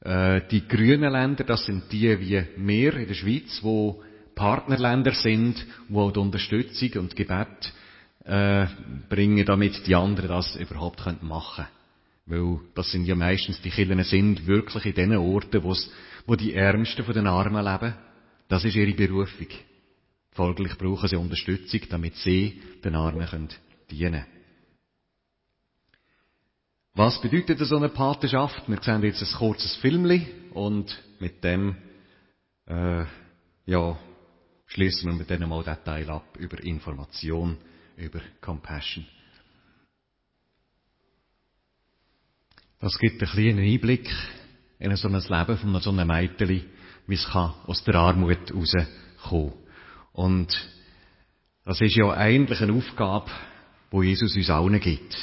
äh, 0.00 0.40
die 0.50 0.66
grünen 0.66 1.12
Länder, 1.12 1.44
das 1.44 1.66
sind 1.66 1.92
die 1.92 2.18
wie 2.20 2.42
wir 2.56 2.96
in 2.96 3.08
der 3.08 3.14
Schweiz, 3.14 3.60
wo 3.62 4.02
Partnerländer 4.34 5.12
sind, 5.12 5.66
wo 5.88 6.10
die 6.10 6.20
Unterstützung 6.20 6.90
und 7.00 7.16
Gebet 7.16 7.72
äh, 8.24 8.66
bringen, 9.08 9.44
damit 9.44 9.86
die 9.86 9.94
anderen 9.94 10.28
das 10.28 10.56
überhaupt 10.56 11.04
machen 11.22 11.64
können. 11.64 11.75
Weil 12.26 12.60
das 12.74 12.90
sind 12.90 13.06
ja 13.06 13.14
meistens 13.14 13.60
die 13.60 13.70
Kirchen 13.70 14.02
sind 14.02 14.46
wirklich 14.46 14.86
in 14.86 14.94
den 14.94 15.16
Orten, 15.16 15.62
wo 15.62 16.34
die 16.34 16.54
Ärmsten 16.54 17.04
von 17.04 17.14
den 17.14 17.26
Armen 17.26 17.64
leben. 17.64 17.94
Das 18.48 18.64
ist 18.64 18.74
ihre 18.74 18.94
Berufung. 18.94 19.48
Folglich 20.32 20.76
brauchen 20.76 21.08
sie 21.08 21.16
Unterstützung, 21.16 21.80
damit 21.88 22.16
sie 22.16 22.60
den 22.84 22.94
Armen 22.94 23.26
können 23.26 23.48
dienen 23.90 24.12
können. 24.12 24.26
Was 26.94 27.20
bedeutet 27.20 27.58
so 27.58 27.76
eine 27.76 27.90
Patenschaft? 27.90 28.68
Wir 28.68 28.82
sehen 28.82 29.02
jetzt 29.02 29.22
ein 29.22 29.38
kurzes 29.38 29.76
Filmli 29.76 30.26
und 30.52 30.98
mit 31.20 31.44
dem 31.44 31.76
äh, 32.66 33.04
ja, 33.66 33.98
schließen 34.66 35.10
wir 35.10 35.16
mit 35.16 35.30
denen 35.30 35.48
mal 35.48 35.62
den 35.62 35.76
Teil 35.84 36.08
ab 36.10 36.36
über 36.38 36.62
Information, 36.62 37.58
über 37.96 38.20
Compassion. 38.40 39.06
Das 42.86 43.00
gibt 43.00 43.20
einen 43.20 43.32
kleinen 43.32 43.64
Einblick 43.64 44.08
in 44.78 44.94
so 44.94 45.08
ein 45.08 45.14
Leben 45.14 45.58
von 45.58 45.80
so 45.80 45.90
einem 45.90 46.06
Mädchen, 46.06 46.62
wie 47.08 47.14
es 47.14 47.26
kann 47.26 47.52
aus 47.66 47.82
der 47.82 47.96
Armut 47.96 48.54
rauskommen. 48.54 49.54
Und 50.12 50.56
das 51.64 51.80
ist 51.80 51.96
ja 51.96 52.12
eigentlich 52.12 52.60
eine 52.60 52.74
Aufgabe, 52.74 53.28
wo 53.90 54.04
Jesus 54.04 54.36
uns 54.36 54.50
allen 54.50 54.78
gibt. 54.78 55.18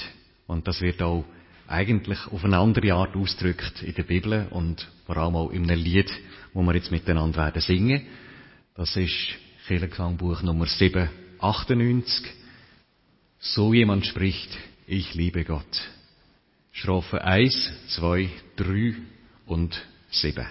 Und 0.45 0.67
das 0.67 0.82
wird 0.82 1.02
auch 1.02 1.23
eigentlich 1.65 2.19
auf 2.28 2.43
eine 2.43 2.58
andere 2.58 2.95
Art 2.95 3.15
ausdrückt 3.15 3.82
in 3.82 3.95
der 3.95 4.04
Bibel 4.04 4.45
und 4.49 4.86
vor 5.06 5.15
allem 5.15 5.38
auch 5.38 5.52
in 5.52 5.63
einem 5.63 5.82
Lied, 5.82 6.12
wo 6.52 6.63
wir 6.63 6.76
jetzt 6.76 6.91
miteinander 6.91 7.45
werden 7.45 7.62
singen. 7.62 8.02
Das 8.76 8.93
ist 8.97 9.15
Kirchengesangbuch 9.67 10.41
Nummer 10.41 10.65
798. 10.65 12.26
So 13.39 13.73
jemand 13.73 14.06
spricht, 14.06 14.49
ich 14.86 15.13
liebe 15.13 15.45
Gott. 15.45 15.82
Strophe 16.73 17.23
1, 17.23 17.71
2, 17.95 18.29
3 18.57 18.95
und 19.45 19.79
7. 20.09 20.47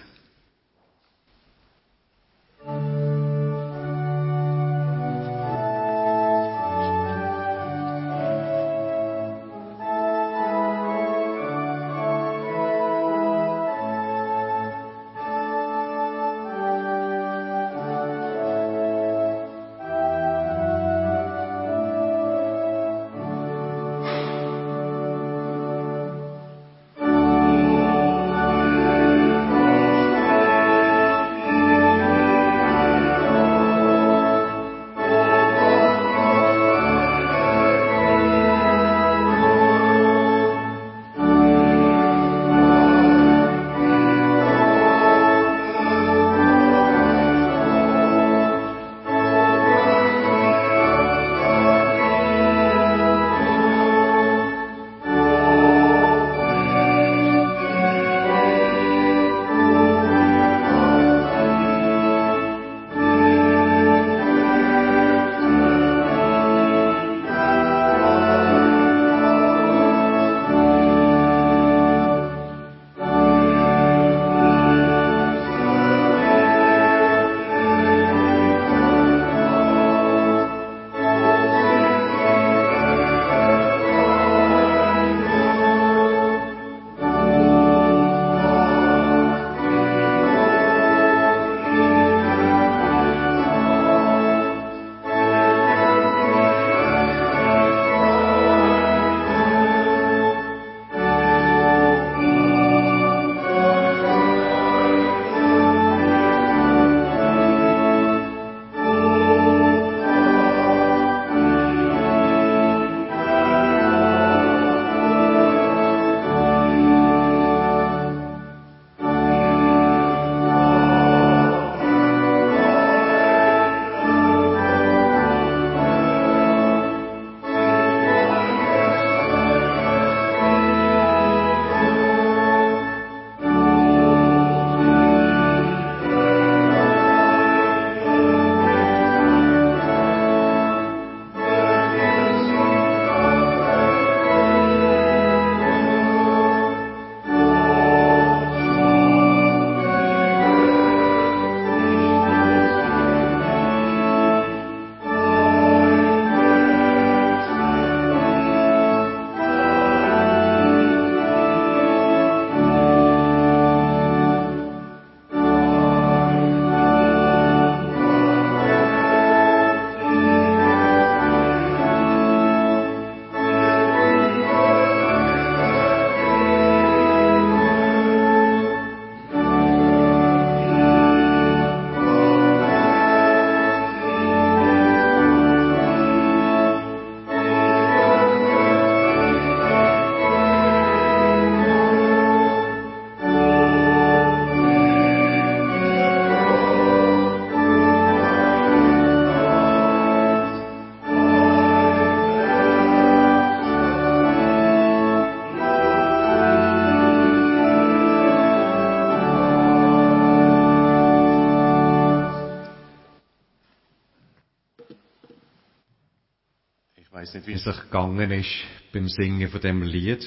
nicht, 217.43 217.47
wie 217.47 217.53
es 217.55 217.67
euch 217.67 217.83
gegangen 217.85 218.31
ist 218.31 218.51
beim 218.93 219.09
Singen 219.09 219.51
von 219.51 219.61
dem 219.61 219.83
Lied. 219.83 220.25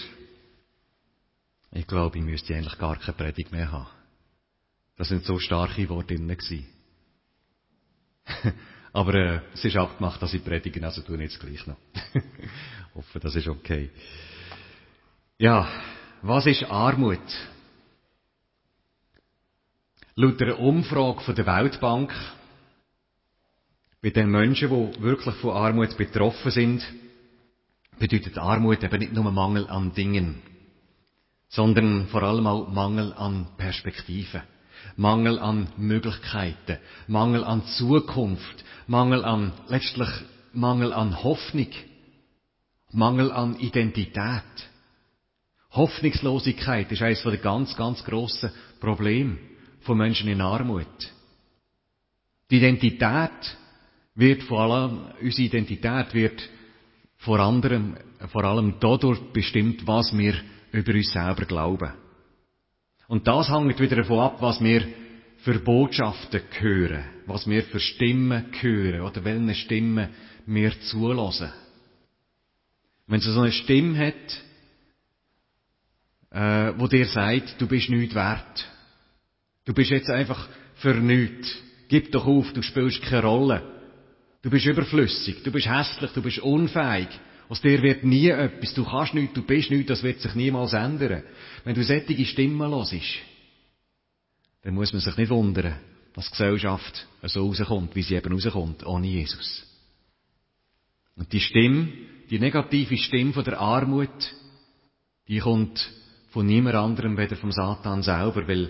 Ich 1.71 1.87
glaube, 1.87 2.17
ich 2.17 2.23
müsste 2.23 2.55
eigentlich 2.55 2.77
gar 2.77 2.97
keine 2.97 3.13
Predigt 3.13 3.51
mehr 3.51 3.71
haben. 3.71 3.87
Das 4.97 5.09
sind 5.09 5.25
so 5.25 5.39
starke 5.39 5.87
Worte 5.89 6.15
drin 6.15 6.27
gewesen. 6.27 6.67
Aber 8.93 9.13
äh, 9.13 9.41
es 9.53 9.65
ist 9.65 9.75
abgemacht, 9.75 10.21
dass 10.21 10.33
ich 10.33 10.43
predige, 10.43 10.83
also 10.85 11.01
tue 11.01 11.15
ich 11.17 11.31
jetzt 11.31 11.39
gleich 11.39 11.65
noch. 11.67 11.77
Hoffe, 12.95 13.19
das 13.19 13.35
ist 13.35 13.47
okay. 13.47 13.89
Ja, 15.37 15.67
was 16.21 16.45
ist 16.45 16.63
Armut? 16.63 17.19
Laut 20.15 20.41
einer 20.41 20.59
Umfrage 20.59 21.21
von 21.21 21.35
der 21.35 21.45
Weltbank 21.45 22.13
bei 24.01 24.11
den 24.11 24.31
Menschen, 24.31 24.69
die 24.69 25.01
wirklich 25.01 25.35
von 25.35 25.51
Armut 25.51 25.97
betroffen 25.97 26.51
sind, 26.51 26.81
bedeutet 27.99 28.37
Armut 28.37 28.83
eben 28.83 28.99
nicht 28.99 29.13
nur 29.13 29.31
Mangel 29.31 29.67
an 29.67 29.93
Dingen, 29.93 30.41
sondern 31.49 32.07
vor 32.07 32.23
allem 32.23 32.47
auch 32.47 32.69
Mangel 32.69 33.13
an 33.13 33.47
Perspektiven. 33.57 34.41
Mangel 34.97 35.39
an 35.39 35.67
Möglichkeiten, 35.77 36.77
Mangel 37.07 37.43
an 37.43 37.65
Zukunft, 37.65 38.63
Mangel 38.87 39.25
an, 39.25 39.51
letztlich 39.67 40.09
Mangel 40.53 40.93
an 40.93 41.23
Hoffnung, 41.23 41.71
Mangel 42.91 43.31
an 43.31 43.59
Identität. 43.59 44.43
Hoffnungslosigkeit 45.71 46.91
ist 46.91 47.01
eines 47.01 47.23
der 47.23 47.37
ganz, 47.37 47.75
ganz 47.75 48.03
grossen 48.03 48.51
Probleme 48.79 49.37
von 49.81 49.97
Menschen 49.97 50.29
in 50.29 50.41
Armut. 50.41 50.85
Die 52.49 52.57
Identität 52.57 53.57
wird 54.13 54.43
vor 54.43 54.61
allem, 54.61 55.07
unsere 55.21 55.47
Identität 55.47 56.13
wird 56.13 56.41
vor 57.17 57.39
anderem, 57.39 57.97
vor 58.31 58.43
allem 58.43 58.75
dadurch 58.79 59.19
bestimmt, 59.33 59.87
was 59.87 60.15
wir 60.15 60.35
über 60.71 60.93
uns 60.93 61.11
selber 61.11 61.45
glauben. 61.45 61.91
Und 63.07 63.27
das 63.27 63.49
hängt 63.49 63.79
wieder 63.79 63.97
davon 63.97 64.19
ab, 64.19 64.41
was 64.41 64.61
wir 64.61 64.87
für 65.37 65.59
Botschaften 65.59 66.41
hören, 66.59 67.05
was 67.27 67.47
wir 67.47 67.63
für 67.63 67.79
Stimmen 67.79 68.45
hören 68.61 69.01
oder 69.01 69.23
welche 69.23 69.55
Stimmen 69.55 70.09
wir 70.45 70.79
zulassen. 70.81 71.51
Wenn 73.07 73.19
es 73.19 73.25
so 73.25 73.39
eine 73.39 73.51
Stimme 73.51 74.07
hat, 74.07 74.43
äh, 76.31 76.73
wo 76.79 76.87
dir 76.87 77.05
sagt, 77.05 77.61
du 77.61 77.67
bist 77.67 77.89
nichts 77.89 78.15
wert, 78.15 78.67
du 79.65 79.73
bist 79.73 79.91
jetzt 79.91 80.09
einfach 80.09 80.49
für 80.75 80.95
nichts, 80.95 81.55
gib 81.87 82.11
doch 82.11 82.25
auf, 82.25 82.51
du 82.53 82.63
spielst 82.63 83.03
keine 83.03 83.23
Rolle, 83.23 83.74
du 84.45 84.51
bist 84.51 84.67
überflüssig, 84.67 85.41
du 85.43 85.51
bist 85.51 85.67
hässlich, 85.67 86.11
du 86.11 86.21
bist 86.21 86.37
unfähig, 86.37 87.07
aus 87.49 87.61
dir 87.61 87.81
wird 87.81 88.03
nie 88.03 88.29
etwas. 88.29 88.75
Du 88.75 88.85
kannst 88.85 89.15
nichts, 89.15 89.33
du 89.33 89.41
bist 89.41 89.71
nichts, 89.71 89.87
das 89.87 90.03
wird 90.03 90.21
sich 90.21 90.35
niemals 90.35 90.73
ändern. 90.73 91.23
Wenn 91.63 91.73
du 91.73 91.83
sättige 91.83 92.25
Stimmen 92.25 92.71
hörst, 92.71 92.93
dann 94.61 94.75
muss 94.75 94.93
man 94.93 94.99
sich 94.99 95.17
nicht 95.17 95.31
wundern, 95.31 95.79
dass 96.13 96.25
die 96.25 96.31
Gesellschaft 96.31 97.07
so 97.23 97.47
rauskommt, 97.47 97.95
wie 97.95 98.03
sie 98.03 98.15
eben 98.15 98.33
rauskommt, 98.33 98.85
ohne 98.85 99.07
Jesus. 99.07 99.65
Und 101.15 101.33
die 101.33 101.39
Stimme, 101.39 101.87
die 102.29 102.37
negative 102.37 102.97
Stimme 102.97 103.31
der 103.41 103.59
Armut, 103.59 104.31
die 105.27 105.39
kommt 105.39 105.91
von 106.29 106.45
niemand 106.45 106.75
anderem 106.75 107.17
weder 107.17 107.35
vom 107.35 107.51
Satan 107.51 108.03
selber, 108.03 108.47
weil 108.47 108.69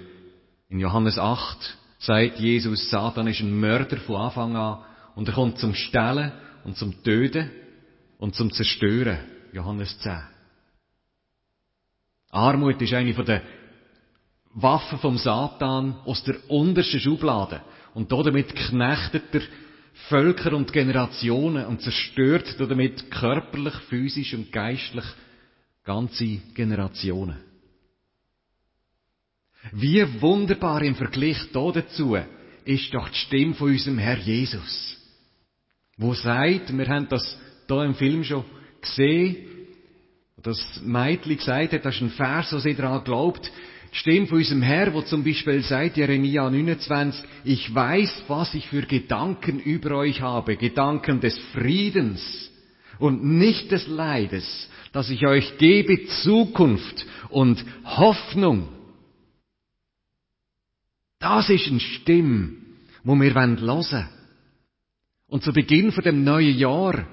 in 0.69 0.79
Johannes 0.79 1.17
8 1.17 1.77
sagt 1.99 2.39
Jesus, 2.39 2.89
Satan 2.89 3.27
ist 3.27 3.41
ein 3.41 3.59
Mörder 3.59 3.97
von 3.97 4.15
Anfang 4.15 4.55
an 4.55 4.94
und 5.15 5.27
er 5.27 5.33
kommt 5.33 5.59
zum 5.59 5.73
Stellen 5.73 6.31
und 6.63 6.77
zum 6.77 7.03
Töten 7.03 7.49
und 8.17 8.35
zum 8.35 8.51
Zerstören. 8.51 9.19
Johannes 9.53 9.97
10. 9.99 10.21
Armut 12.31 12.81
ist 12.81 12.93
eine 12.93 13.13
den 13.13 13.41
Waffen 14.53 14.99
vom 14.99 15.17
Satan 15.17 15.95
aus 16.05 16.23
der 16.23 16.49
untersten 16.49 16.99
Schublade. 16.99 17.61
Und 17.93 18.11
damit 18.11 18.53
knechtet 18.55 19.33
er 19.33 19.41
Völker 20.09 20.53
und 20.53 20.73
Generationen 20.73 21.65
und 21.65 21.81
zerstört 21.81 22.55
damit 22.59 23.09
körperlich, 23.09 23.73
physisch 23.89 24.33
und 24.33 24.51
geistlich 24.51 25.05
ganze 25.85 26.41
Generationen. 26.53 27.37
Wie 29.71 30.21
wunderbar 30.21 30.81
im 30.83 30.95
Vergleich 30.95 31.37
dazu 31.53 32.17
ist 32.65 32.93
doch 32.93 33.09
die 33.09 33.15
Stimme 33.15 33.53
von 33.53 33.69
unserem 33.69 33.97
Herr 33.97 34.17
Jesus, 34.17 34.94
wo 35.97 36.13
sagt, 36.13 36.75
wir 36.77 36.87
haben 36.87 37.07
das 37.09 37.37
hier 37.67 37.83
im 37.83 37.95
Film 37.95 38.23
schon 38.23 38.43
gesehen, 38.81 39.37
das 40.41 40.81
Mädchen 40.83 41.37
gesagt 41.37 41.73
hat, 41.73 41.85
das 41.85 41.95
ist 41.95 42.01
ein 42.01 42.09
Vers, 42.11 42.53
wo 42.53 42.59
sie 42.59 42.75
daran 42.75 43.03
glaubt, 43.03 43.51
Stimme 43.91 44.27
von 44.27 44.39
unserem 44.39 44.61
Herr, 44.61 44.93
wo 44.93 45.01
zum 45.01 45.23
Beispiel 45.23 45.63
sagt, 45.63 45.95
Jeremia 45.95 46.49
29, 46.49 47.23
ich 47.45 47.73
weiß, 47.73 48.25
was 48.27 48.53
ich 48.53 48.67
für 48.67 48.81
Gedanken 48.81 49.59
über 49.59 49.95
euch 49.95 50.19
habe, 50.19 50.57
Gedanken 50.57 51.21
des 51.21 51.37
Friedens 51.53 52.51
und 52.99 53.23
nicht 53.23 53.71
des 53.71 53.87
Leides, 53.87 54.69
dass 54.91 55.09
ich 55.09 55.25
euch 55.25 55.57
gebe 55.57 56.07
Zukunft 56.23 57.05
und 57.29 57.63
Hoffnung. 57.85 58.67
Das 61.19 61.49
ist 61.49 61.67
eine 61.67 61.79
Stimme, 61.79 62.51
wo 63.05 63.15
wir 63.15 63.33
hören 63.33 63.61
wollen. 63.61 64.09
Und 65.35 65.43
zu 65.43 65.51
Beginn 65.51 65.91
von 65.91 66.01
dem 66.01 66.23
neuen 66.23 66.57
Jahr 66.57 67.09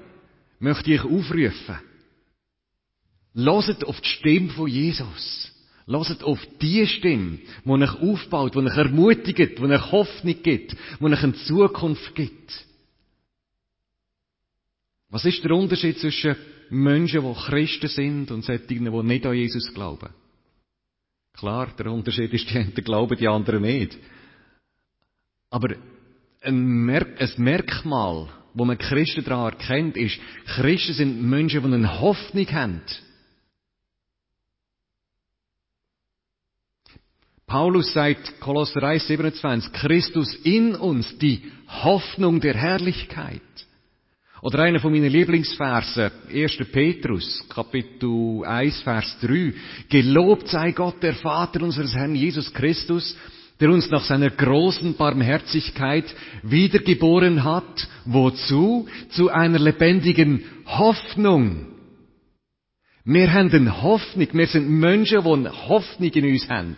möchte 0.57 0.93
ich 0.93 1.01
aufrufen. 1.01 1.77
Loset 3.33 3.83
auf 3.83 3.99
die 3.99 4.07
Stimme 4.07 4.49
von 4.51 4.69
Jesus. 4.69 5.51
Loset 5.87 6.23
auf 6.23 6.39
die 6.61 6.87
Stimme, 6.87 7.39
die 7.65 7.69
euch 7.69 7.99
aufbaut, 7.99 8.55
die 8.55 8.59
euch 8.59 8.77
ermutigt, 8.77 9.59
die 9.59 9.61
euch 9.61 9.91
Hoffnung 9.91 10.41
gibt, 10.41 10.71
die 10.71 11.03
euch 11.03 11.21
eine 11.21 11.33
Zukunft 11.33 12.15
gibt. 12.15 12.65
Was 15.09 15.25
ist 15.25 15.43
der 15.43 15.51
Unterschied 15.51 15.99
zwischen 15.99 16.37
Menschen, 16.69 17.25
die 17.25 17.41
Christen 17.41 17.89
sind 17.89 18.31
und 18.31 18.45
solchen, 18.45 18.67
die 18.69 18.79
nicht 18.79 19.25
an 19.25 19.35
Jesus 19.35 19.73
glauben? 19.73 20.11
Klar, 21.33 21.73
der 21.77 21.91
Unterschied 21.91 22.31
ist, 22.31 22.49
die 22.49 22.57
einen 22.57 22.73
glauben, 22.73 23.17
die 23.17 23.27
anderen 23.27 23.63
nicht. 23.63 23.97
Aber 25.49 25.75
ein, 26.43 26.85
Merkmal 27.37 28.29
wo 28.53 28.65
man 28.65 28.77
Christen 28.77 29.23
daran 29.23 29.53
erkennt, 29.53 29.97
ist, 29.97 30.19
Christen 30.45 30.93
sind 30.93 31.23
Menschen, 31.23 31.63
die 31.63 31.73
eine 31.73 31.99
Hoffnung 31.99 32.47
haben. 32.51 32.81
Paulus 37.47 37.93
sagt, 37.93 38.39
Kolosser 38.39 38.81
1, 38.81 39.07
27, 39.07 39.73
Christus 39.73 40.33
in 40.43 40.75
uns, 40.75 41.17
die 41.19 41.51
Hoffnung 41.67 42.39
der 42.39 42.55
Herrlichkeit. 42.55 43.41
Oder 44.41 44.59
einer 44.63 44.79
von 44.79 44.91
meinen 44.91 45.11
Lieblingsversen, 45.11 46.11
1. 46.33 46.57
Petrus, 46.71 47.45
Kapitel 47.49 48.43
1, 48.43 48.81
Vers 48.81 49.17
3. 49.21 49.53
Gelobt 49.87 50.47
sei 50.49 50.71
Gott, 50.71 51.01
der 51.01 51.13
Vater 51.15 51.61
unseres 51.61 51.93
Herrn 51.93 52.15
Jesus 52.15 52.53
Christus, 52.53 53.15
der 53.59 53.69
uns 53.69 53.89
nach 53.89 54.03
seiner 54.03 54.29
großen 54.29 54.95
Barmherzigkeit 54.95 56.05
wiedergeboren 56.41 57.43
hat. 57.43 57.87
Wozu? 58.05 58.87
Zu 59.09 59.29
einer 59.29 59.59
lebendigen 59.59 60.43
Hoffnung. 60.65 61.67
Wir 63.05 63.33
haben 63.33 63.51
eine 63.51 63.81
Hoffnung. 63.81 64.27
Wir 64.31 64.47
sind 64.47 64.69
Menschen, 64.69 65.23
die 65.23 65.29
eine 65.29 65.67
Hoffnung 65.67 66.09
in 66.09 66.25
uns 66.25 66.49
haben. 66.49 66.77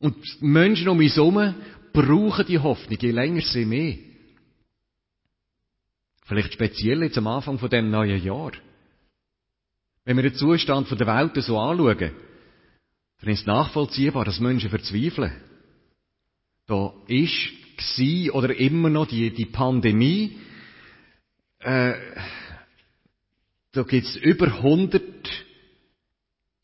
Und 0.00 0.16
Menschen 0.40 0.88
um 0.88 0.98
uns 0.98 1.16
herum 1.16 1.54
brauchen 1.92 2.46
die 2.46 2.58
Hoffnung, 2.58 2.98
je 3.00 3.10
länger 3.10 3.42
sie 3.42 3.64
mehr. 3.64 3.96
Vielleicht 6.24 6.52
speziell 6.52 7.02
jetzt 7.02 7.18
am 7.18 7.26
Anfang 7.26 7.58
von 7.58 7.68
dem 7.68 7.90
neuen 7.90 8.22
Jahr. 8.22 8.52
Wenn 10.04 10.16
wir 10.16 10.22
den 10.22 10.34
Zustand 10.34 10.88
der 10.90 11.06
Welt 11.06 11.34
so 11.42 11.58
anschauen, 11.58 12.12
dann 13.20 13.30
ist 13.30 13.46
nachvollziehbar, 13.46 14.24
dass 14.24 14.40
Menschen 14.40 14.70
verzweifeln. 14.70 15.32
Da 16.66 16.92
ist, 17.06 17.50
war 17.76 18.34
oder 18.34 18.56
immer 18.56 18.90
noch 18.90 19.06
die, 19.06 19.30
die 19.30 19.46
Pandemie. 19.46 20.38
Äh, 21.60 21.94
da 23.72 23.82
gibt 23.82 24.06
es 24.06 24.16
über 24.16 24.46
100 24.46 25.02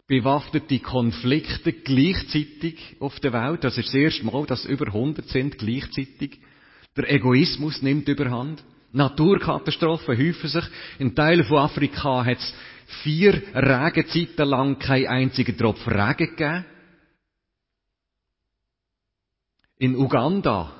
bewaffnete 0.06 0.78
Konflikte 0.78 1.72
gleichzeitig 1.72 2.96
auf 3.00 3.18
der 3.20 3.32
Welt. 3.32 3.64
Das 3.64 3.76
ist 3.76 3.88
das 3.88 3.94
erste 3.94 4.24
Mal, 4.24 4.46
dass 4.46 4.64
über 4.64 4.86
100 4.86 5.28
sind 5.28 5.58
gleichzeitig. 5.58 6.38
Der 6.96 7.10
Egoismus 7.10 7.82
nimmt 7.82 8.08
überhand. 8.08 8.62
Naturkatastrophen 8.92 10.16
häufen 10.16 10.48
sich. 10.48 10.64
In 10.98 11.14
Teilen 11.14 11.44
von 11.44 11.58
Afrika 11.58 12.24
hat 12.24 12.38
es 12.38 12.54
vier 13.02 13.42
Regenzeiten 13.54 14.48
lang 14.48 14.78
kein 14.78 15.06
einziger 15.06 15.56
Tropfen 15.56 15.92
Regen 15.92 16.36
gegeben. 16.36 16.64
In 19.78 19.96
Uganda 19.96 20.72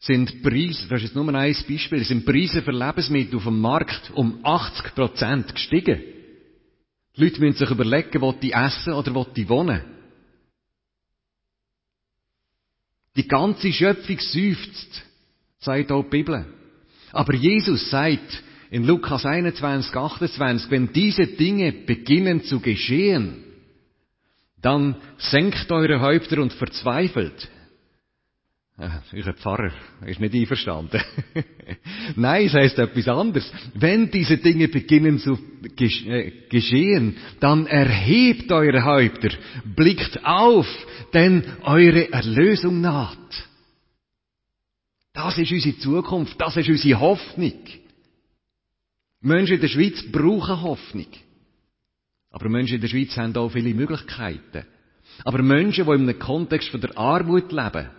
sind 0.00 0.42
Preise, 0.42 0.88
das 0.88 0.98
ist 0.98 1.08
jetzt 1.08 1.14
nur 1.14 1.32
ein 1.32 1.56
Beispiel, 1.68 2.04
sind 2.04 2.24
Preise 2.24 2.62
für 2.62 2.72
Lebensmittel 2.72 3.36
auf 3.36 3.44
dem 3.44 3.60
Markt 3.60 4.10
um 4.14 4.40
80 4.44 4.94
Prozent 4.94 5.54
gestiegen. 5.54 6.02
Die 7.16 7.24
Leute 7.24 7.40
müssen 7.40 7.58
sich 7.58 7.70
überlegen, 7.70 8.20
wo 8.20 8.32
die 8.32 8.52
essen 8.52 8.92
oder 8.92 9.14
wo 9.14 9.24
die 9.24 9.48
wohnen. 9.48 9.82
Die 13.16 13.26
ganze 13.26 13.72
Schöpfung 13.72 14.18
seufzt, 14.20 15.02
sagt 15.58 15.90
auch 15.90 16.04
die 16.04 16.10
Bibel. 16.10 16.46
Aber 17.10 17.34
Jesus 17.34 17.90
sagt 17.90 18.42
in 18.70 18.84
Lukas 18.84 19.24
21, 19.24 19.94
28, 19.94 20.70
wenn 20.70 20.92
diese 20.92 21.26
Dinge 21.26 21.72
beginnen 21.72 22.42
zu 22.44 22.60
geschehen, 22.60 23.44
dann 24.60 24.96
senkt 25.18 25.70
eure 25.70 26.00
Häupter 26.00 26.42
und 26.42 26.52
verzweifelt. 26.52 27.48
Euer 28.80 29.32
Pfarrer 29.34 29.72
ist 30.06 30.20
nicht 30.20 30.34
einverstanden. 30.34 31.00
Nein, 32.16 32.46
es 32.46 32.54
heißt 32.54 32.78
etwas 32.78 33.08
anderes. 33.08 33.52
Wenn 33.74 34.08
diese 34.08 34.38
Dinge 34.38 34.68
beginnen 34.68 35.18
zu 35.18 35.36
äh, 35.80 36.30
geschehen, 36.48 37.16
dann 37.40 37.66
erhebt 37.66 38.52
eure 38.52 38.84
Häupter, 38.84 39.30
blickt 39.64 40.24
auf, 40.24 40.66
denn 41.12 41.42
eure 41.62 42.12
Erlösung 42.12 42.80
naht. 42.80 43.18
Das 45.12 45.36
ist 45.38 45.50
unsere 45.50 45.78
Zukunft, 45.78 46.40
das 46.40 46.56
ist 46.56 46.68
unsere 46.68 47.00
Hoffnung. 47.00 47.54
Menschen 49.20 49.56
in 49.56 49.60
der 49.60 49.68
Schweiz 49.68 50.02
brauchen 50.10 50.62
Hoffnung. 50.62 51.08
Aber 52.30 52.48
Menschen 52.48 52.76
in 52.76 52.80
der 52.80 52.88
Schweiz 52.88 53.16
haben 53.16 53.36
auch 53.36 53.50
viele 53.50 53.74
Möglichkeiten. 53.74 54.64
Aber 55.24 55.42
Menschen, 55.42 55.84
die 55.84 55.90
in 55.92 56.08
einem 56.08 56.18
Kontext 56.18 56.68
von 56.68 56.80
der 56.80 56.96
Armut 56.96 57.50
leben, 57.50 57.90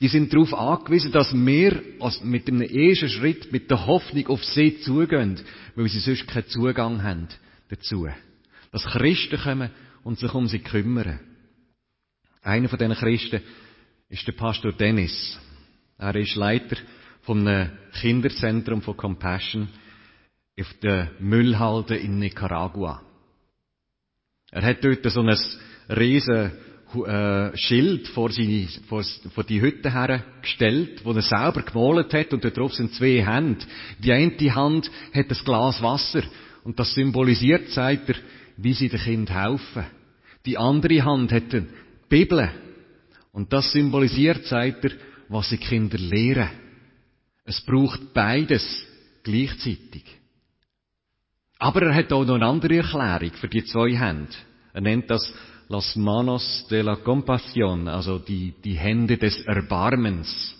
die 0.00 0.08
sind 0.08 0.32
darauf 0.32 0.54
angewiesen, 0.54 1.10
dass 1.10 1.34
wir 1.34 1.82
mit 2.22 2.46
einem 2.46 2.62
ersten 2.62 3.08
Schritt 3.08 3.50
mit 3.50 3.68
der 3.70 3.86
Hoffnung 3.86 4.28
auf 4.28 4.44
sie 4.44 4.78
zugehen, 4.80 5.40
weil 5.74 5.88
sie 5.88 5.98
sonst 5.98 6.28
keinen 6.28 6.46
Zugang 6.46 7.02
haben 7.02 7.28
dazu. 7.68 8.08
Dass 8.70 8.84
Christen 8.84 9.40
kommen 9.40 9.70
und 10.04 10.18
sich 10.18 10.32
um 10.32 10.46
sie 10.46 10.60
kümmern. 10.60 11.18
Einer 12.42 12.68
von 12.68 12.78
diesen 12.78 12.94
Christen 12.94 13.42
ist 14.08 14.26
der 14.26 14.32
Pastor 14.32 14.72
Dennis. 14.72 15.38
Er 15.98 16.14
ist 16.14 16.36
Leiter 16.36 16.76
von 17.28 17.46
einem 17.46 17.68
Kinderzentrum 17.92 18.80
von 18.80 18.96
Compassion 18.96 19.68
auf 20.58 20.74
der 20.82 21.10
Müllhalde 21.20 21.94
in 21.94 22.18
Nicaragua. 22.18 23.02
Er 24.50 24.62
hat 24.62 24.82
dort 24.82 25.04
so 25.04 25.20
ein 25.20 25.36
riesen 25.94 26.52
äh, 27.06 27.54
Schild 27.54 28.08
vor, 28.08 28.32
seine, 28.32 28.66
vor, 28.88 29.04
vor 29.34 29.44
die 29.44 29.60
Hütte 29.60 29.92
hergestellt, 29.92 31.04
wo 31.04 31.12
er 31.12 31.20
selber 31.20 31.60
gemalt 31.60 32.14
hat 32.14 32.32
und 32.32 32.42
dort 32.42 32.56
drauf 32.56 32.72
sind 32.72 32.94
zwei 32.94 33.22
Hände. 33.22 33.66
Die 33.98 34.10
eine 34.10 34.54
Hand 34.54 34.90
hat 35.12 35.30
ein 35.30 35.44
Glas 35.44 35.82
Wasser 35.82 36.22
und 36.64 36.80
das 36.80 36.94
symbolisiert, 36.94 37.68
sagt 37.68 38.08
er, 38.08 38.16
wie 38.56 38.72
sie 38.72 38.88
dem 38.88 39.00
Kind 39.00 39.30
helfen. 39.30 39.84
Die 40.46 40.56
andere 40.56 41.04
Hand 41.04 41.30
hat 41.32 41.52
eine 41.52 41.66
Bibel 42.08 42.50
und 43.32 43.52
das 43.52 43.70
symbolisiert, 43.70 44.46
sagt 44.46 44.86
er, 44.86 44.92
was 45.28 45.50
die 45.50 45.58
Kinder 45.58 45.98
lehren. 45.98 46.67
Es 47.48 47.62
braucht 47.62 48.12
beides 48.12 48.62
gleichzeitig. 49.22 50.04
Aber 51.58 51.80
er 51.80 51.94
hat 51.94 52.12
auch 52.12 52.26
noch 52.26 52.34
eine 52.34 52.44
andere 52.44 52.76
Erklärung 52.76 53.30
für 53.40 53.48
die 53.48 53.64
zwei 53.64 53.96
Hände. 53.96 54.34
Er 54.74 54.82
nennt 54.82 55.10
das 55.10 55.32
las 55.70 55.96
manos 55.96 56.66
de 56.68 56.82
la 56.82 56.96
compasión, 56.96 57.88
also 57.88 58.18
die, 58.18 58.52
die 58.62 58.74
Hände 58.74 59.16
des 59.16 59.40
Erbarmens. 59.46 60.54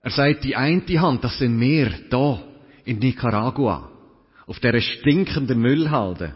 Er 0.00 0.10
sagt, 0.10 0.44
die 0.44 0.56
eine 0.56 1.00
Hand, 1.00 1.22
das 1.22 1.38
sind 1.38 1.60
wir, 1.60 1.90
da, 2.08 2.42
in 2.86 2.98
Nicaragua, 2.98 3.90
auf 4.46 4.58
der 4.60 4.80
stinkenden 4.80 5.60
Müllhalde. 5.60 6.34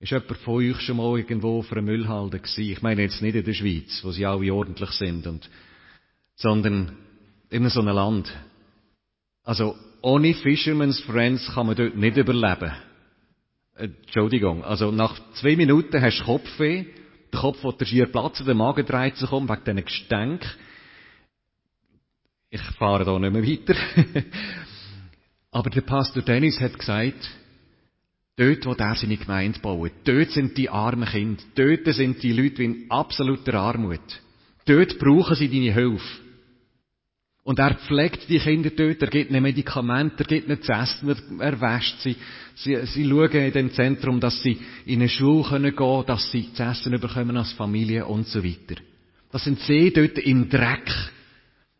Ist 0.00 0.10
jemand 0.10 0.36
von 0.38 0.54
euch 0.54 0.80
schon 0.80 0.96
mal 0.96 1.16
irgendwo 1.16 1.60
auf 1.60 1.70
einer 1.70 1.82
Müllhalde 1.82 2.40
gewesen? 2.40 2.72
Ich 2.72 2.82
meine 2.82 3.02
jetzt 3.02 3.22
nicht 3.22 3.36
in 3.36 3.44
der 3.44 3.54
Schweiz, 3.54 4.00
wo 4.02 4.10
sie 4.10 4.26
alle 4.26 4.52
ordentlich 4.52 4.90
sind, 4.90 5.28
und, 5.28 5.48
sondern 6.34 7.05
in 7.50 7.68
so 7.68 7.80
einem 7.80 7.94
Land. 7.94 8.32
Also, 9.44 9.76
ohne 10.02 10.34
Fisherman's 10.34 11.00
Friends 11.00 11.52
kann 11.54 11.66
man 11.66 11.76
dort 11.76 11.96
nicht 11.96 12.16
überleben. 12.16 12.72
Entschuldigung, 13.76 14.64
also 14.64 14.90
nach 14.90 15.18
zwei 15.34 15.56
Minuten 15.56 16.00
hast 16.00 16.20
du 16.20 16.24
Kopfweh, 16.24 16.86
der 17.32 17.40
Kopf 17.40 17.62
wird 17.62 17.80
dir 17.80 17.86
schier 17.86 18.06
platzen, 18.06 18.46
der 18.46 18.54
Magen 18.54 18.86
dreht 18.86 19.16
sich 19.16 19.30
um 19.30 19.48
wegen 19.48 19.64
diesen 19.64 19.84
Gestänk. 19.84 20.58
Ich 22.48 22.62
fahre 22.78 23.04
da 23.04 23.18
nicht 23.18 23.32
mehr 23.32 23.42
weiter. 23.42 23.76
Aber 25.50 25.70
der 25.70 25.82
Pastor 25.82 26.22
Dennis 26.22 26.60
hat 26.60 26.78
gesagt, 26.78 27.28
dort, 28.36 28.66
wo 28.66 28.74
der 28.74 28.94
seine 28.94 29.16
Gemeinde 29.16 29.60
baut, 29.60 29.92
dort 30.04 30.30
sind 30.30 30.56
die 30.56 30.70
armen 30.70 31.08
Kinder, 31.08 31.42
dort 31.54 31.94
sind 31.94 32.22
die 32.22 32.32
Leute 32.32 32.62
in 32.62 32.90
absoluter 32.90 33.54
Armut. 33.54 34.22
Dort 34.64 34.98
brauchen 34.98 35.36
sie 35.36 35.48
deine 35.48 35.72
Hilfe. 35.72 36.25
Und 37.46 37.60
er 37.60 37.76
pflegt 37.76 38.28
die 38.28 38.40
Kinder 38.40 38.70
dort, 38.70 39.00
er 39.00 39.06
gibt 39.06 39.30
ihnen 39.30 39.40
Medikamente, 39.40 40.24
er 40.24 40.26
gibt 40.26 40.48
ihnen 40.48 40.60
zu 40.60 40.72
essen, 40.72 41.38
er, 41.38 41.60
wäscht 41.60 42.00
sie. 42.00 42.16
sie. 42.56 42.76
Sie 42.86 43.08
schauen 43.08 43.30
in 43.30 43.52
dem 43.52 43.70
Zentrum, 43.70 44.18
dass 44.18 44.42
sie 44.42 44.58
in 44.84 44.98
eine 44.98 45.08
Schule 45.08 45.60
gehen 45.60 45.76
können, 45.76 46.06
dass 46.06 46.28
sie 46.32 46.52
zu 46.52 46.64
essen 46.64 47.00
bekommen 47.00 47.36
als 47.36 47.52
Familie 47.52 48.04
und 48.04 48.26
so 48.26 48.42
weiter. 48.42 48.82
Das 49.30 49.44
sind 49.44 49.60
sie 49.60 49.92
dort 49.92 50.18
im 50.18 50.48
Dreck. 50.48 50.90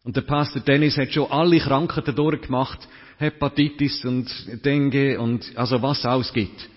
Und 0.05 0.14
der 0.14 0.21
Pastor 0.21 0.62
Dennis 0.62 0.97
hat 0.99 1.12
schon 1.12 1.33
alle 1.33 1.59
Krankheiten 1.59 2.14
durchgemacht, 2.14 2.87
Hepatitis 3.19 4.05
und 4.05 4.31
Dengue 4.64 5.19
und 5.19 5.51
also 5.57 5.83
was 5.83 6.07
alles 6.07 6.33
gibt. 6.33 6.71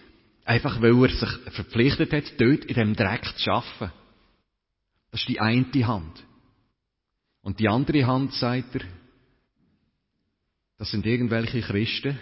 Einfach 0.46 0.82
weil 0.82 1.00
er 1.04 1.10
sich 1.10 1.30
verpflichtet 1.52 2.12
hat, 2.12 2.24
dort 2.40 2.66
in 2.66 2.74
dem 2.74 2.96
Dreck 2.96 3.38
zu 3.38 3.52
arbeiten. 3.52 3.94
Das 5.12 5.22
ist 5.22 5.30
die 5.30 5.40
eine 5.40 5.68
Hand. 5.86 6.24
Und 7.42 7.60
die 7.60 7.70
andere 7.70 8.06
Hand, 8.06 8.34
sagt 8.34 8.76
er, 8.76 8.82
das 10.78 10.92
sind 10.92 11.06
irgendwelche 11.06 11.62
Christen, 11.62 12.18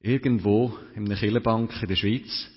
irgendwo 0.00 0.76
in 0.94 1.06
einer 1.06 1.16
Kirchenbank 1.16 1.80
in 1.82 1.88
der 1.88 1.96
Schweiz 1.96 2.48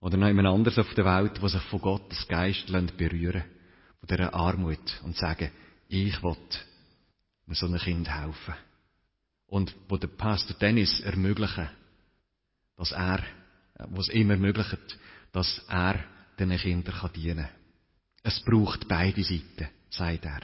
oder 0.00 0.16
noch 0.16 0.28
jemand 0.28 0.48
anders 0.48 0.78
auf 0.78 0.92
der 0.94 1.04
Welt, 1.04 1.40
die 1.42 1.48
sich 1.48 1.62
von 1.62 1.80
Gottes 1.80 2.26
Geist 2.28 2.66
berühren 2.96 3.44
von 3.98 4.08
dieser 4.08 4.34
Armut 4.34 5.00
und 5.04 5.16
sagen, 5.16 5.50
ich 5.88 6.22
will 6.22 6.36
so 7.48 7.66
einem 7.66 7.78
Kind 7.78 8.08
helfen. 8.08 8.54
Und 9.46 9.74
wo 9.88 9.96
der 9.96 10.08
Pastor 10.08 10.56
Dennis 10.56 11.00
ermöglichen, 11.00 11.68
dass 12.76 12.92
er, 12.92 13.22
was 13.74 14.08
ihm 14.08 14.30
ermöglicht, 14.30 14.98
dass 15.32 15.64
er 15.68 16.04
diesen 16.38 16.56
Kindern 16.58 17.10
dienen 17.14 17.46
kann. 17.46 17.54
Es 18.22 18.40
braucht 18.44 18.88
beide 18.88 19.22
Seiten, 19.22 19.68
sagt 19.88 20.24
er. 20.24 20.40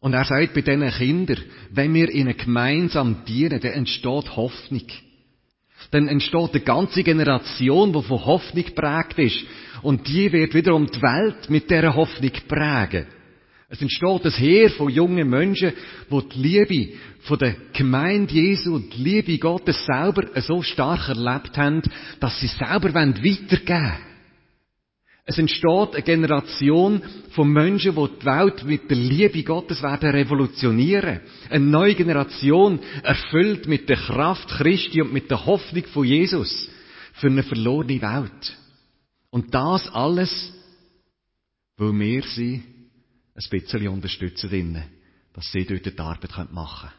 Und 0.00 0.14
er 0.14 0.24
sagt 0.24 0.54
bei 0.54 0.60
diesen 0.60 0.88
Kindern, 0.90 1.42
wenn 1.70 1.94
wir 1.94 2.10
ihnen 2.10 2.36
gemeinsam 2.36 3.24
dienen, 3.26 3.60
dann 3.60 3.72
entsteht 3.72 4.36
Hoffnung. 4.36 4.86
Dann 5.90 6.08
entsteht 6.08 6.50
eine 6.52 6.60
ganze 6.60 7.02
Generation, 7.02 7.92
die 7.92 8.02
von 8.02 8.24
Hoffnung 8.24 8.64
prägt 8.74 9.18
ist. 9.18 9.44
Und 9.82 10.06
die 10.08 10.32
wird 10.32 10.54
wiederum 10.54 10.86
die 10.86 11.02
Welt 11.02 11.48
mit 11.48 11.70
dieser 11.70 11.94
Hoffnung 11.94 12.32
prägen. 12.48 13.06
Es 13.68 13.82
entsteht 13.82 14.24
ein 14.24 14.32
Heer 14.32 14.70
von 14.70 14.88
jungen 14.88 15.28
Menschen, 15.28 15.72
die 16.08 16.28
die 16.28 16.38
Liebe 16.38 16.92
von 17.22 17.38
der 17.38 17.56
Gemeinde 17.72 18.32
Jesu 18.32 18.76
und 18.76 18.94
die 18.94 19.02
Liebe 19.02 19.38
Gottes 19.38 19.84
selber 19.84 20.40
so 20.40 20.62
stark 20.62 21.08
erlebt 21.08 21.56
haben, 21.56 21.82
dass 22.20 22.38
sie 22.38 22.46
selber 22.46 22.94
weitergeben 22.94 23.66
wollen. 23.66 24.15
Es 25.28 25.38
entsteht 25.38 25.94
eine 25.94 26.02
Generation 26.02 27.02
von 27.30 27.52
Menschen, 27.52 27.96
die 27.96 28.18
die 28.20 28.26
Welt 28.26 28.62
mit 28.62 28.88
der 28.88 28.96
Liebe 28.96 29.42
Gottes 29.42 29.82
werden 29.82 30.10
revolutionieren. 30.10 31.20
Eine 31.50 31.64
neue 31.64 31.96
Generation, 31.96 32.78
erfüllt 33.02 33.66
mit 33.66 33.88
der 33.88 33.96
Kraft 33.96 34.48
Christi 34.48 35.02
und 35.02 35.12
mit 35.12 35.28
der 35.28 35.44
Hoffnung 35.44 35.84
von 35.86 36.06
Jesus 36.06 36.68
für 37.14 37.26
eine 37.26 37.42
verlorene 37.42 38.00
Welt. 38.00 38.56
Und 39.30 39.52
das 39.52 39.88
alles, 39.88 40.52
weil 41.76 41.98
wir 41.98 42.22
sie 42.22 42.62
ein 43.34 43.50
bisschen 43.50 43.88
unterstützen 43.88 44.48
drinnen, 44.48 44.84
dass 45.32 45.50
sie 45.50 45.64
dort 45.64 45.86
die 45.86 45.98
Arbeit 45.98 46.52
machen 46.52 46.88
können. 46.88 46.92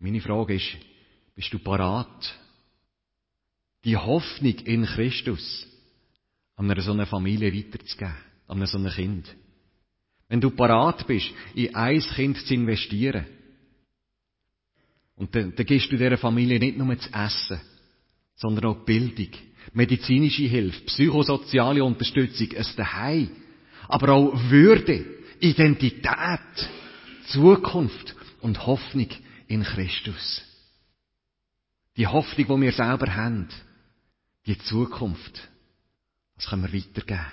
Meine 0.00 0.20
Frage 0.20 0.54
ist, 0.54 0.76
bist 1.34 1.50
du 1.50 1.58
parat, 1.60 2.34
die 3.84 3.96
Hoffnung 3.96 4.54
in 4.64 4.84
Christus 4.84 5.66
an 6.56 6.70
einer 6.70 6.80
so 6.82 6.92
einer 6.92 7.06
Familie 7.06 7.52
weiterzugeben, 7.52 8.14
an 8.46 8.58
einem 8.58 8.66
so 8.66 8.78
einem 8.78 8.92
Kind. 8.92 9.34
Wenn 10.28 10.40
du 10.40 10.50
parat 10.50 11.06
bist, 11.06 11.30
in 11.54 11.74
ein 11.74 12.00
Kind 12.00 12.38
zu 12.38 12.54
investieren, 12.54 13.26
und 15.16 15.34
dann, 15.34 15.54
dann 15.54 15.66
gibst 15.66 15.92
du 15.92 15.96
dieser 15.96 16.16
Familie 16.16 16.58
nicht 16.58 16.78
nur 16.78 16.98
zu 16.98 17.12
essen, 17.12 17.60
sondern 18.34 18.64
auch 18.66 18.84
Bildung, 18.84 19.28
medizinische 19.72 20.44
Hilfe, 20.44 20.80
psychosoziale 20.86 21.84
Unterstützung, 21.84 22.48
ein 22.56 22.66
Daheim, 22.76 23.30
aber 23.88 24.12
auch 24.14 24.50
Würde, 24.50 25.04
Identität, 25.38 26.70
Zukunft 27.26 28.14
und 28.40 28.66
Hoffnung 28.66 29.08
in 29.48 29.62
Christus. 29.62 30.42
Die 31.96 32.06
Hoffnung, 32.06 32.46
die 32.58 32.64
wir 32.66 32.72
selber 32.72 33.14
haben, 33.14 33.48
die 34.46 34.58
Zukunft, 34.58 35.48
das 36.36 36.46
können 36.46 36.70
wir 36.70 36.72
weitergeben. 36.72 37.32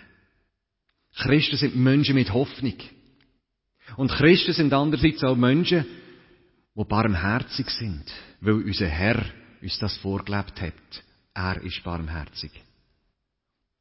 Christen 1.16 1.57
sind 1.57 1.76
Menschen 1.76 2.16
mit 2.16 2.32
Hoffnung. 2.34 2.76
Und 3.97 4.12
Christen 4.12 4.53
sind 4.53 4.74
andererseits 4.74 5.24
auch 5.24 5.36
Menschen, 5.36 5.86
die 6.76 6.84
barmherzig 6.84 7.70
sind, 7.72 8.05
weil 8.41 8.64
unser 8.64 8.88
Herr 8.88 9.26
uns 9.62 9.80
das 9.80 9.97
vorgelebt 9.97 10.62
hat. 10.62 11.03
Er 11.34 11.62
ist 11.62 11.84
barmherzig. 11.84 12.51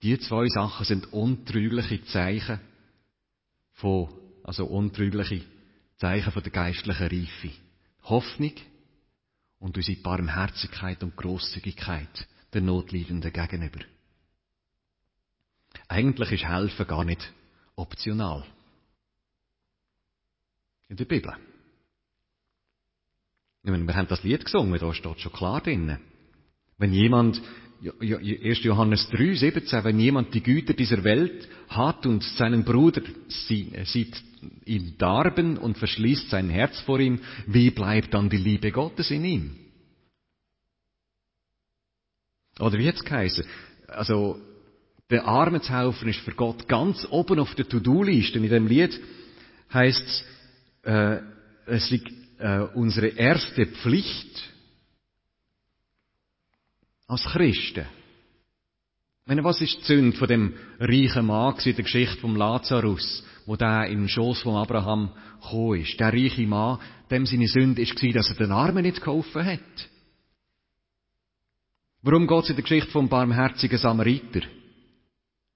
Die 0.03 0.19
zwei 0.19 0.49
Sachen 0.49 0.87
sind 0.87 1.13
untrügliche 1.13 2.05
Zeichen 2.05 2.61
von, 3.73 4.09
also 4.45 4.65
untrügliche 4.67 5.45
Zeichen 5.97 6.33
von 6.33 6.43
der 6.43 6.53
geistlichen 6.53 7.09
Reife. 7.09 7.51
Hoffnung 8.05 8.53
und 9.59 9.77
unsere 9.77 10.01
Barmherzigkeit 10.01 11.03
und 11.03 11.17
Großzügigkeit 11.17 12.27
der 12.53 12.61
Notleidenden 12.63 13.33
gegenüber. 13.33 13.81
Eigentlich 15.89 16.33
ist 16.33 16.49
Helfen 16.49 16.87
gar 16.87 17.05
nicht 17.05 17.33
optional. 17.77 18.45
In 20.89 20.97
der 20.97 21.05
Bibel. 21.05 21.35
Meine, 23.63 23.85
wir 23.85 23.95
haben 23.95 24.09
das 24.09 24.23
Lied 24.23 24.45
gesungen, 24.45 24.79
da 24.79 24.95
steht 24.95 25.21
schon 25.21 25.33
klar 25.33 25.61
drin. 25.61 25.99
Wenn 26.79 26.93
jemand, 26.93 27.43
1. 27.83 28.65
Johannes 28.65 29.09
3, 29.11 29.35
17, 29.35 29.85
wenn 29.85 30.01
jemand 30.01 30.33
die 30.35 30.43
Güter 30.43 30.73
dieser 30.75 31.05
Welt 31.05 31.49
hat 31.69 32.07
und 32.07 32.23
seinen 32.23 32.65
Bruder 32.65 33.03
sieht 33.29 34.23
ihn 34.65 34.95
darben 34.97 35.59
und 35.59 35.77
verschließt 35.77 36.31
sein 36.31 36.49
Herz 36.49 36.81
vor 36.81 36.99
ihm, 37.01 37.21
wie 37.47 37.71
bleibt 37.71 38.15
dann 38.15 38.31
die 38.31 38.37
Liebe 38.37 38.73
Gottes 38.73 39.11
in 39.11 39.25
ihm? 39.25 39.57
Oder 42.59 42.79
wie 42.79 42.85
jetzt 42.85 43.05
geheißen? 43.05 43.45
Also, 43.89 44.41
der 45.11 45.27
Arme 45.27 45.61
zu 45.61 45.73
helfen 45.73 46.09
ist 46.09 46.21
für 46.21 46.33
Gott 46.33 46.69
ganz 46.69 47.07
oben 47.11 47.39
auf 47.39 47.55
der 47.55 47.69
To-Do-Liste. 47.69 48.39
In 48.39 48.49
dem 48.49 48.67
Lied 48.67 49.01
heißt 49.73 50.03
es, 50.03 50.25
äh, 50.83 51.21
es 51.67 51.91
liegt 51.91 52.13
äh, 52.39 52.61
unsere 52.75 53.09
erste 53.09 53.67
Pflicht 53.67 54.53
als 57.07 57.25
Christen. 57.25 57.87
Ich 59.23 59.27
meine, 59.27 59.45
was 59.45 59.61
ist 59.61 59.81
die 59.81 59.85
Sünde 59.85 60.17
von 60.17 60.29
dem 60.29 60.55
reichen 60.79 61.27
Mann 61.27 61.55
in 61.63 61.75
der 61.75 61.85
Geschichte 61.85 62.17
vom 62.19 62.37
Lazarus, 62.37 63.23
wo 63.45 63.57
der 63.57 63.87
den 63.89 64.09
Schoß 64.09 64.41
von 64.41 64.57
Abraham 64.57 65.13
gekommen 65.43 65.81
ist? 65.83 66.01
Der 66.01 66.13
reiche 66.13 66.47
Mann, 66.47 66.79
dem 67.11 67.27
seine 67.27 67.49
Sünde 67.49 67.83
war, 67.83 68.13
dass 68.13 68.31
er 68.31 68.37
den 68.37 68.53
Armen 68.53 68.83
nicht 68.83 69.03
geholfen 69.03 69.45
hat. 69.45 69.89
Warum 72.03 72.27
geht 72.27 72.45
es 72.45 72.51
in 72.51 72.57
der 72.57 72.63
Geschichte 72.63 72.91
vom 72.91 73.09
barmherzigen 73.09 73.79
Samariter? 73.79 74.43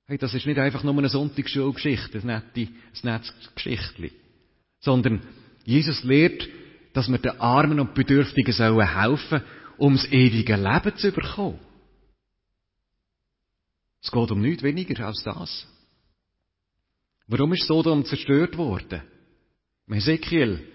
Hey, 0.06 0.18
das 0.18 0.34
ist 0.34 0.46
nicht 0.46 0.58
einfach 0.58 0.82
nur 0.82 0.96
eine 0.98 1.08
Sonntagsschulgeschichte, 1.08 2.18
ein 2.18 2.26
nettes, 2.26 2.68
ein 3.04 3.12
nettes 3.12 3.32
Geschichtchen. 3.54 4.10
Sondern 4.80 5.22
Jesus 5.64 6.02
lehrt, 6.02 6.48
dass 6.92 7.08
wir 7.08 7.18
den 7.18 7.40
Armen 7.40 7.80
und 7.80 7.94
Bedürftigen 7.94 8.52
sollen 8.52 9.00
helfen, 9.00 9.42
um 9.78 9.94
das 9.94 10.10
ewige 10.10 10.56
Leben 10.56 10.96
zu 10.96 11.12
bekommen. 11.12 11.60
Es 14.02 14.10
geht 14.10 14.30
um 14.32 14.40
nichts 14.40 14.62
weniger 14.62 15.06
als 15.06 15.22
das. 15.22 15.66
Warum 17.28 17.52
ist 17.52 17.66
Sodom 17.66 18.04
zerstört 18.04 18.56
worden? 18.58 19.02
Im 19.86 19.94
Ezekiel 19.94 20.66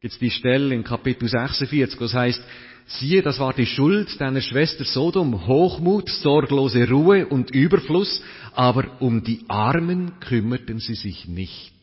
gibt 0.00 0.12
es 0.12 0.20
die 0.20 0.30
Stelle 0.30 0.74
in 0.74 0.84
Kapitel 0.84 1.26
46, 1.28 1.98
wo 1.98 2.04
es 2.04 2.14
heißt, 2.14 2.42
siehe, 2.86 3.22
das 3.22 3.38
war 3.38 3.52
die 3.52 3.66
Schuld 3.66 4.20
deiner 4.20 4.40
Schwester 4.40 4.84
Sodom, 4.84 5.46
Hochmut, 5.46 6.08
sorglose 6.08 6.88
Ruhe 6.88 7.26
und 7.26 7.50
Überfluss, 7.50 8.22
aber 8.54 9.00
um 9.00 9.22
die 9.22 9.44
Armen 9.48 10.18
kümmerten 10.20 10.78
sie 10.78 10.94
sich 10.94 11.26
nicht. 11.26 11.74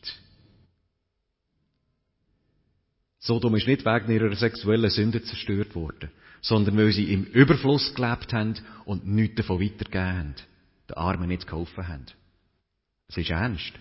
Sodom 3.18 3.54
ist 3.54 3.66
nicht 3.66 3.84
wegen 3.84 4.12
ihrer 4.12 4.34
sexuellen 4.34 4.90
Sünde 4.90 5.22
zerstört 5.22 5.74
worden, 5.74 6.10
sondern 6.42 6.76
weil 6.76 6.92
sie 6.92 7.12
im 7.12 7.24
Überfluss 7.24 7.94
gelebt 7.94 8.32
haben 8.32 8.54
und 8.84 9.06
nichts 9.06 9.36
davon 9.36 9.60
weitergegeben 9.60 10.18
haben, 10.18 10.34
den 10.90 10.96
Armen 10.96 11.28
nicht 11.28 11.46
geholfen 11.46 11.88
haben. 11.88 12.06
Es 13.08 13.16
ist 13.16 13.30
ernst. 13.30 13.72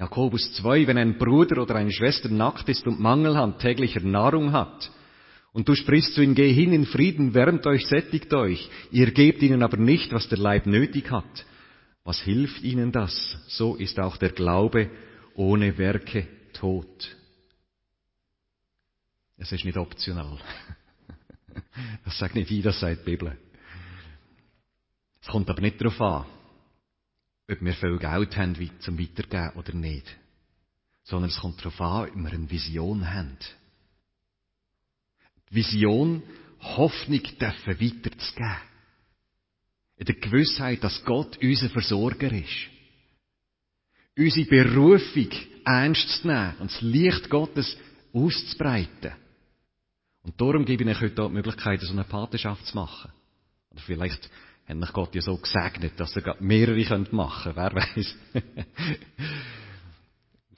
Jakobus 0.00 0.54
2, 0.54 0.86
wenn 0.86 0.96
ein 0.96 1.18
Bruder 1.18 1.60
oder 1.60 1.74
eine 1.74 1.92
Schwester 1.92 2.30
nackt 2.30 2.70
ist 2.70 2.86
und 2.86 3.00
Mangel 3.00 3.36
an 3.36 3.58
täglicher 3.58 4.00
Nahrung 4.00 4.52
hat, 4.52 4.90
und 5.52 5.68
du 5.68 5.74
sprichst 5.74 6.14
zu 6.14 6.22
ihnen, 6.22 6.34
geh 6.34 6.52
hin 6.52 6.72
in 6.72 6.86
Frieden, 6.86 7.34
wärmt 7.34 7.66
euch, 7.66 7.86
sättigt 7.86 8.32
euch, 8.32 8.70
ihr 8.92 9.10
gebt 9.10 9.42
ihnen 9.42 9.62
aber 9.62 9.76
nicht, 9.76 10.12
was 10.12 10.28
der 10.28 10.38
Leib 10.38 10.64
nötig 10.64 11.10
hat. 11.10 11.44
Was 12.04 12.20
hilft 12.20 12.62
ihnen 12.62 12.92
das? 12.92 13.36
So 13.48 13.74
ist 13.74 13.98
auch 13.98 14.16
der 14.16 14.30
Glaube 14.30 14.90
ohne 15.34 15.76
Werke 15.76 16.26
tot. 16.52 17.16
Es 19.36 19.52
ist 19.52 19.64
nicht 19.64 19.76
optional. 19.76 20.38
Das 22.04 22.18
sagt 22.18 22.36
nicht 22.36 22.50
sagt 22.62 23.00
die 23.00 23.04
Bibel. 23.04 23.36
Es 25.20 25.28
kommt 25.28 25.50
aber 25.50 25.60
nicht 25.60 25.80
darauf 25.80 26.00
an, 26.00 26.24
ob 27.50 27.60
wir 27.60 27.74
viel 27.74 27.98
Geld 27.98 28.36
haben 28.36 28.70
zum 28.80 28.98
Weitergeben 28.98 29.56
oder 29.56 29.74
nicht. 29.74 30.06
Sondern 31.02 31.30
es 31.30 31.38
kommt 31.38 31.60
darauf 31.60 31.80
an, 31.80 32.10
ob 32.10 32.16
wir 32.16 32.32
eine 32.32 32.50
Vision 32.50 33.12
haben. 33.12 33.36
Die 35.50 35.54
Vision, 35.56 36.22
Hoffnung 36.60 37.22
dürfen 37.22 37.80
weiterzugeben. 37.80 38.56
In 39.96 40.06
der 40.06 40.14
Gewissheit, 40.14 40.82
dass 40.84 41.04
Gott 41.04 41.38
unser 41.42 41.68
Versorger 41.70 42.32
ist. 42.32 42.68
Unsere 44.16 44.46
Berufung 44.46 45.28
ernst 45.64 46.08
zu 46.08 46.28
nehmen 46.28 46.56
und 46.60 46.70
das 46.70 46.80
Licht 46.80 47.28
Gottes 47.28 47.76
auszubreiten. 48.12 49.12
Und 50.22 50.40
darum 50.40 50.64
gebe 50.64 50.84
ich 50.84 50.90
euch 50.90 51.02
heute 51.02 51.28
die 51.28 51.34
Möglichkeit, 51.34 51.80
so 51.80 51.92
eine 51.92 52.04
Patenschaft 52.04 52.66
zu 52.66 52.76
machen. 52.76 53.10
Oder 53.70 53.80
vielleicht 53.80 54.30
hat 54.70 54.76
mich 54.76 54.92
Gott 54.92 55.14
ja 55.14 55.20
so 55.20 55.36
gesegnet, 55.36 55.98
dass 55.98 56.16
ihr 56.16 56.36
mehrere 56.38 56.78
machen 57.10 57.54
könnt. 57.54 57.56
Wer 57.56 57.74
weiß. 57.74 58.16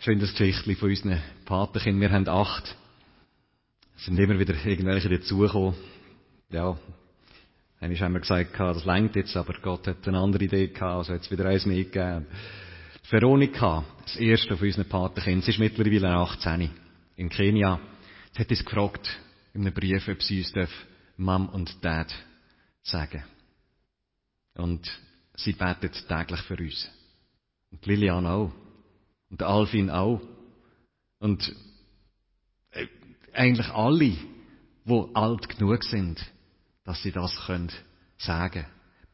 Schönes 0.00 0.32
Geschichtchen 0.32 0.76
von 0.76 0.90
unseren 0.90 1.22
Patenkindern. 1.46 2.00
Wir 2.00 2.12
haben 2.12 2.28
acht. 2.28 2.76
Es 3.96 4.04
sind 4.04 4.18
immer 4.18 4.38
wieder 4.38 4.54
irgendwelche 4.66 5.08
dazugekommen. 5.08 5.74
Ja. 6.50 6.76
Einmal 7.80 8.00
haben 8.00 8.12
wir 8.12 8.20
gesagt, 8.20 8.58
das 8.58 8.84
längt 8.84 9.16
jetzt, 9.16 9.36
aber 9.36 9.54
Gott 9.62 9.86
hat 9.86 10.06
eine 10.06 10.18
andere 10.18 10.44
Idee 10.44 10.68
gehabt, 10.68 10.82
also 10.82 11.14
hat 11.14 11.22
es 11.22 11.30
wieder 11.30 11.46
eins 11.46 11.66
mehr 11.66 11.82
gegeben. 11.82 12.26
Veronika, 13.08 13.84
das 14.02 14.16
erste 14.16 14.56
von 14.56 14.66
unseren 14.66 14.88
Patenkindern, 14.88 15.42
sie 15.42 15.50
ist 15.52 15.58
mittlerweile 15.58 16.10
18, 16.10 16.70
in 17.16 17.28
Kenia. 17.28 17.80
Sie 18.32 18.40
hat 18.40 18.50
uns 18.50 18.64
gefragt, 18.64 19.20
in 19.54 19.62
einem 19.62 19.74
Brief, 19.74 20.06
ob 20.08 20.22
sie 20.22 20.38
uns 20.40 20.52
Mom 21.16 21.48
und 21.48 21.82
Dad 21.84 22.12
sagen 22.82 23.24
Und 24.54 24.88
sie 25.36 25.52
betet 25.52 26.06
täglich 26.08 26.40
für 26.42 26.56
uns. 26.56 26.90
Und 27.70 27.86
Lilian 27.86 28.26
auch. 28.26 28.52
Und 29.30 29.42
Alvin 29.42 29.90
auch. 29.90 30.20
Und 31.18 31.54
äh, 32.70 32.86
eigentlich 33.32 33.68
alle, 33.68 34.16
die 34.84 35.14
alt 35.14 35.48
genug 35.48 35.84
sind, 35.84 36.20
dass 36.84 37.02
sie 37.02 37.12
das 37.12 37.34
können 37.46 37.70
sagen, 38.18 38.66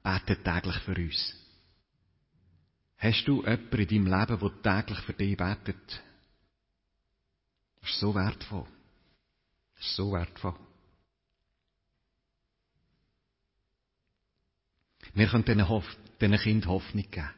beten 0.03 0.43
täglich 0.43 0.76
für 0.78 0.97
uns. 0.97 1.34
Hast 2.97 3.28
du 3.28 3.43
jemanden 3.43 3.78
in 3.78 3.86
deinem 3.86 4.07
Leben, 4.07 4.41
der 4.41 4.82
täglich 4.82 4.99
für 5.05 5.12
dich 5.12 5.36
betet? 5.36 6.03
Das 7.80 7.91
ist 7.91 8.01
so 8.01 8.14
wertvoll. 8.14 8.66
Das 9.76 9.86
ist 9.86 9.97
so 9.97 10.12
wertvoll. 10.12 10.55
Wir 15.19 15.27
können 15.27 15.45
diesen, 15.45 15.69
Hoff 15.69 15.85
diesen 16.21 16.39
Kindern 16.39 16.71
Hoffnung 16.71 17.05
geben. 17.11 17.31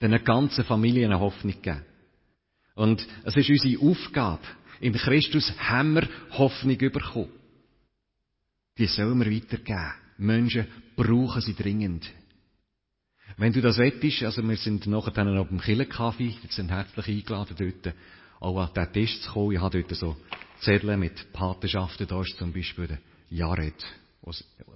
Diesen 0.00 0.24
ganzen 0.24 0.64
Familien 0.64 1.18
Hoffnung 1.18 1.62
geben. 1.62 1.84
Und 2.74 3.06
es 3.24 3.36
ist 3.36 3.48
unsere 3.48 3.82
Aufgabe. 3.82 4.42
In 4.80 4.92
Christus 4.92 5.52
haben 5.58 5.94
wir 5.94 6.08
Hoffnung 6.32 6.76
bekommen. 6.76 7.30
Die 8.76 8.86
sollen 8.86 9.18
wir 9.18 9.34
weitergeben. 9.34 9.92
Menschen 10.18 10.66
brauchen 10.94 11.40
sie 11.40 11.54
dringend. 11.54 12.10
Wenn 13.38 13.52
du 13.52 13.62
das 13.62 13.78
wettest, 13.78 14.22
also 14.24 14.46
wir 14.46 14.56
sind 14.56 14.86
nachher 14.86 15.12
dann 15.12 15.38
auf 15.38 15.48
dem 15.48 15.60
Killenkaffee, 15.60 16.36
wir 16.40 16.50
sind 16.50 16.70
herzlich 16.70 17.08
eingeladen 17.08 17.56
dort, 17.58 17.94
auch 18.40 18.58
an 18.58 18.70
diesen 18.74 18.92
Tisch 18.92 19.20
zu 19.22 19.30
kommen. 19.30 19.52
Ich 19.52 19.60
habe 19.60 19.82
dort 19.82 19.96
so 19.98 20.16
Zettel 20.60 20.96
mit 20.98 21.32
Patenschaften. 21.32 22.06
Da 22.06 22.20
ist 22.20 22.36
zum 22.36 22.52
Beispiel 22.52 22.88
der 22.88 22.98
Jared. 23.30 23.82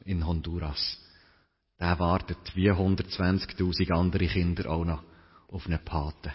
in 0.06 0.26
Honduras. 0.26 1.05
Der 1.78 1.98
wartet 1.98 2.54
wie 2.54 2.70
120.000 2.70 3.92
andere 3.92 4.26
Kinder 4.26 4.70
auch 4.70 4.84
noch 4.84 5.02
auf 5.48 5.66
einen 5.66 5.84
Paten. 5.84 6.32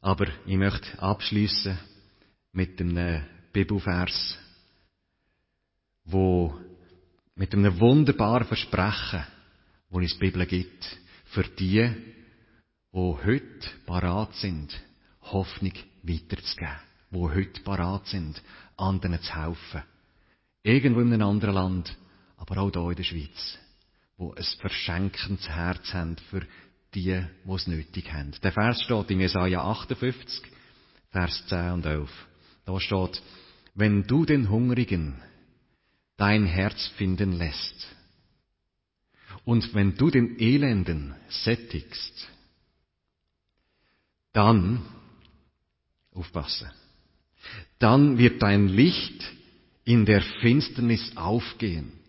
Aber 0.00 0.26
ich 0.46 0.56
möchte 0.56 1.00
abschließen 1.00 1.78
mit 2.52 2.80
einem 2.80 3.24
Bibelvers, 3.52 4.38
wo 6.04 6.58
mit 7.34 7.54
einem 7.54 7.78
wunderbaren 7.78 8.46
Versprechen, 8.46 9.24
wo 9.88 9.98
uns 9.98 10.14
die 10.14 10.18
Bibel 10.18 10.46
gibt, 10.46 10.98
für 11.26 11.44
die, 11.44 11.90
die 12.92 12.98
heute 12.98 13.68
parat 13.86 14.34
sind, 14.34 14.78
Hoffnung 15.22 15.72
weiterzugeben, 16.02 16.76
die 17.10 17.18
heute 17.18 17.60
parat 17.62 18.06
sind, 18.06 18.42
anderen 18.76 19.20
zu 19.22 19.34
helfen. 19.34 19.82
Irgendwo 20.62 21.00
in 21.00 21.12
einem 21.12 21.28
anderen 21.28 21.54
Land, 21.54 21.96
aber 22.40 22.56
auch 22.56 22.72
hier 22.72 22.90
in 22.90 22.96
der 22.96 23.04
Schweiz, 23.04 23.58
wo 24.16 24.32
ein 24.32 24.44
verschenkendes 24.60 25.48
Herz 25.48 25.92
haben 25.92 26.16
für 26.30 26.40
die, 26.94 27.22
die 27.44 27.52
es 27.52 27.66
nötig 27.66 28.10
haben. 28.12 28.32
Der 28.42 28.52
Vers 28.52 28.82
steht 28.82 29.10
in 29.10 29.20
Jesaja 29.20 29.62
58, 29.62 30.42
Vers 31.10 31.46
10 31.48 31.72
und 31.72 31.86
11. 31.86 32.10
Da 32.64 32.80
steht, 32.80 33.22
wenn 33.74 34.04
du 34.04 34.24
den 34.24 34.48
Hungrigen 34.48 35.20
dein 36.16 36.46
Herz 36.46 36.88
finden 36.96 37.32
lässt 37.32 37.88
und 39.44 39.74
wenn 39.74 39.96
du 39.96 40.10
den 40.10 40.38
Elenden 40.40 41.14
sättigst, 41.28 42.28
dann, 44.32 44.82
aufpassen, 46.14 46.70
dann 47.78 48.16
wird 48.16 48.42
dein 48.42 48.68
Licht 48.68 49.24
in 49.84 50.06
der 50.06 50.22
Finsternis 50.22 51.16
aufgehen 51.16 51.99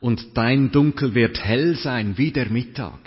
und 0.00 0.36
dein 0.36 0.70
Dunkel 0.70 1.14
wird 1.14 1.42
hell 1.42 1.76
sein 1.76 2.16
wie 2.16 2.30
der 2.30 2.50
Mittag. 2.50 2.98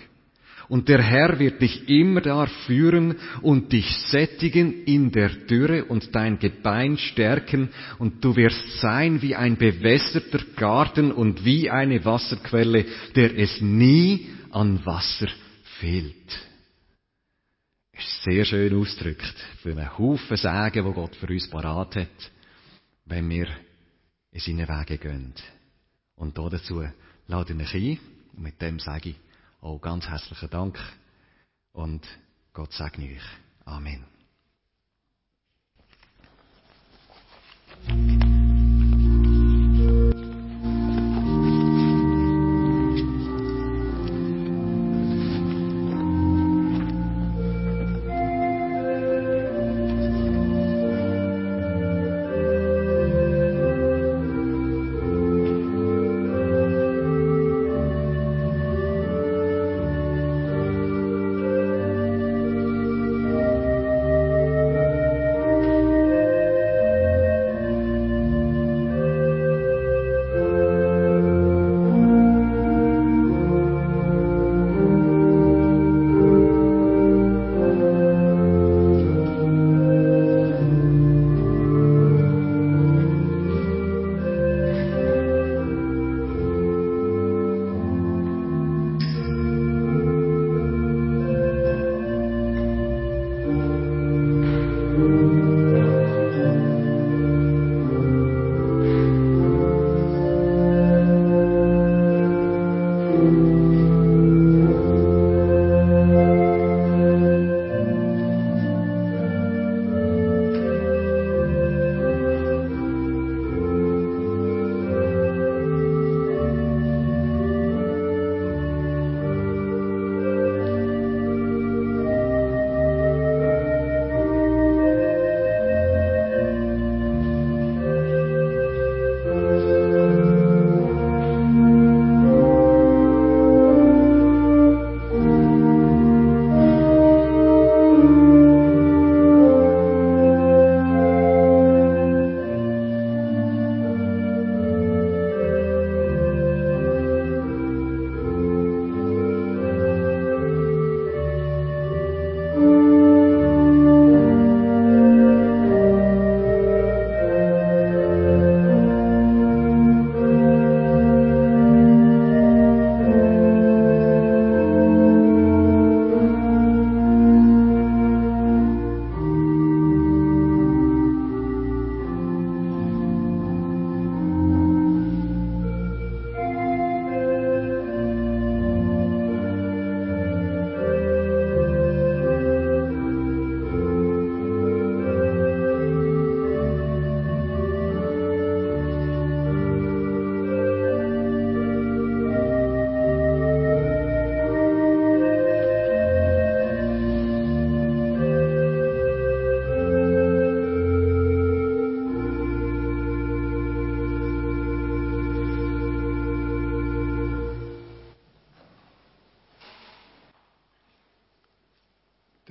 Und 0.72 0.88
der 0.88 1.02
Herr 1.02 1.38
wird 1.38 1.62
dich 1.62 1.90
immer 1.90 2.22
da 2.22 2.46
führen 2.46 3.18
und 3.42 3.74
dich 3.74 3.94
sättigen 4.08 4.86
in 4.86 5.12
der 5.12 5.28
Dürre 5.28 5.84
und 5.84 6.16
dein 6.16 6.40
Gebein 6.40 6.98
stärken 6.98 7.72
und 8.00 8.24
du 8.24 8.38
wirst 8.38 8.80
sein 8.80 9.22
wie 9.22 9.36
ein 9.36 9.58
bewässerter 9.58 10.40
Garten 10.56 11.12
und 11.12 11.44
wie 11.44 11.70
eine 11.70 12.06
Wasserquelle, 12.06 12.86
der 13.18 13.38
es 13.38 13.60
nie 13.60 14.30
an 14.52 14.86
Wasser 14.86 15.28
fehlt. 15.80 16.40
Ist 17.92 18.24
sehr 18.24 18.46
schön 18.46 18.74
ausgedrückt 18.74 19.36
für 19.62 19.72
einen 19.72 19.98
Haufen 19.98 20.38
Sagen, 20.38 20.86
wo 20.86 20.94
Gott 20.94 21.18
für 21.18 21.28
uns 21.28 21.50
parat 21.50 21.98
hat, 21.98 22.32
wenn 23.06 23.30
wir 23.30 23.48
in 24.32 24.40
seine 24.40 24.70
Wege 24.70 24.98
gehen. 24.98 25.34
Und 26.22 26.38
dazu 26.38 26.88
lade 27.26 27.54
ich 27.54 27.60
euch 27.60 27.74
ein 27.74 28.00
mit 28.34 28.62
dem 28.62 28.80
sage 28.80 29.10
ich, 29.10 29.16
auch 29.60 29.80
ganz 29.80 30.08
herzlichen 30.08 30.52
Dank 30.52 30.78
und 31.72 32.08
Gott 32.54 32.72
segne 32.74 33.12
euch. 33.12 33.24
Amen. 33.66 34.06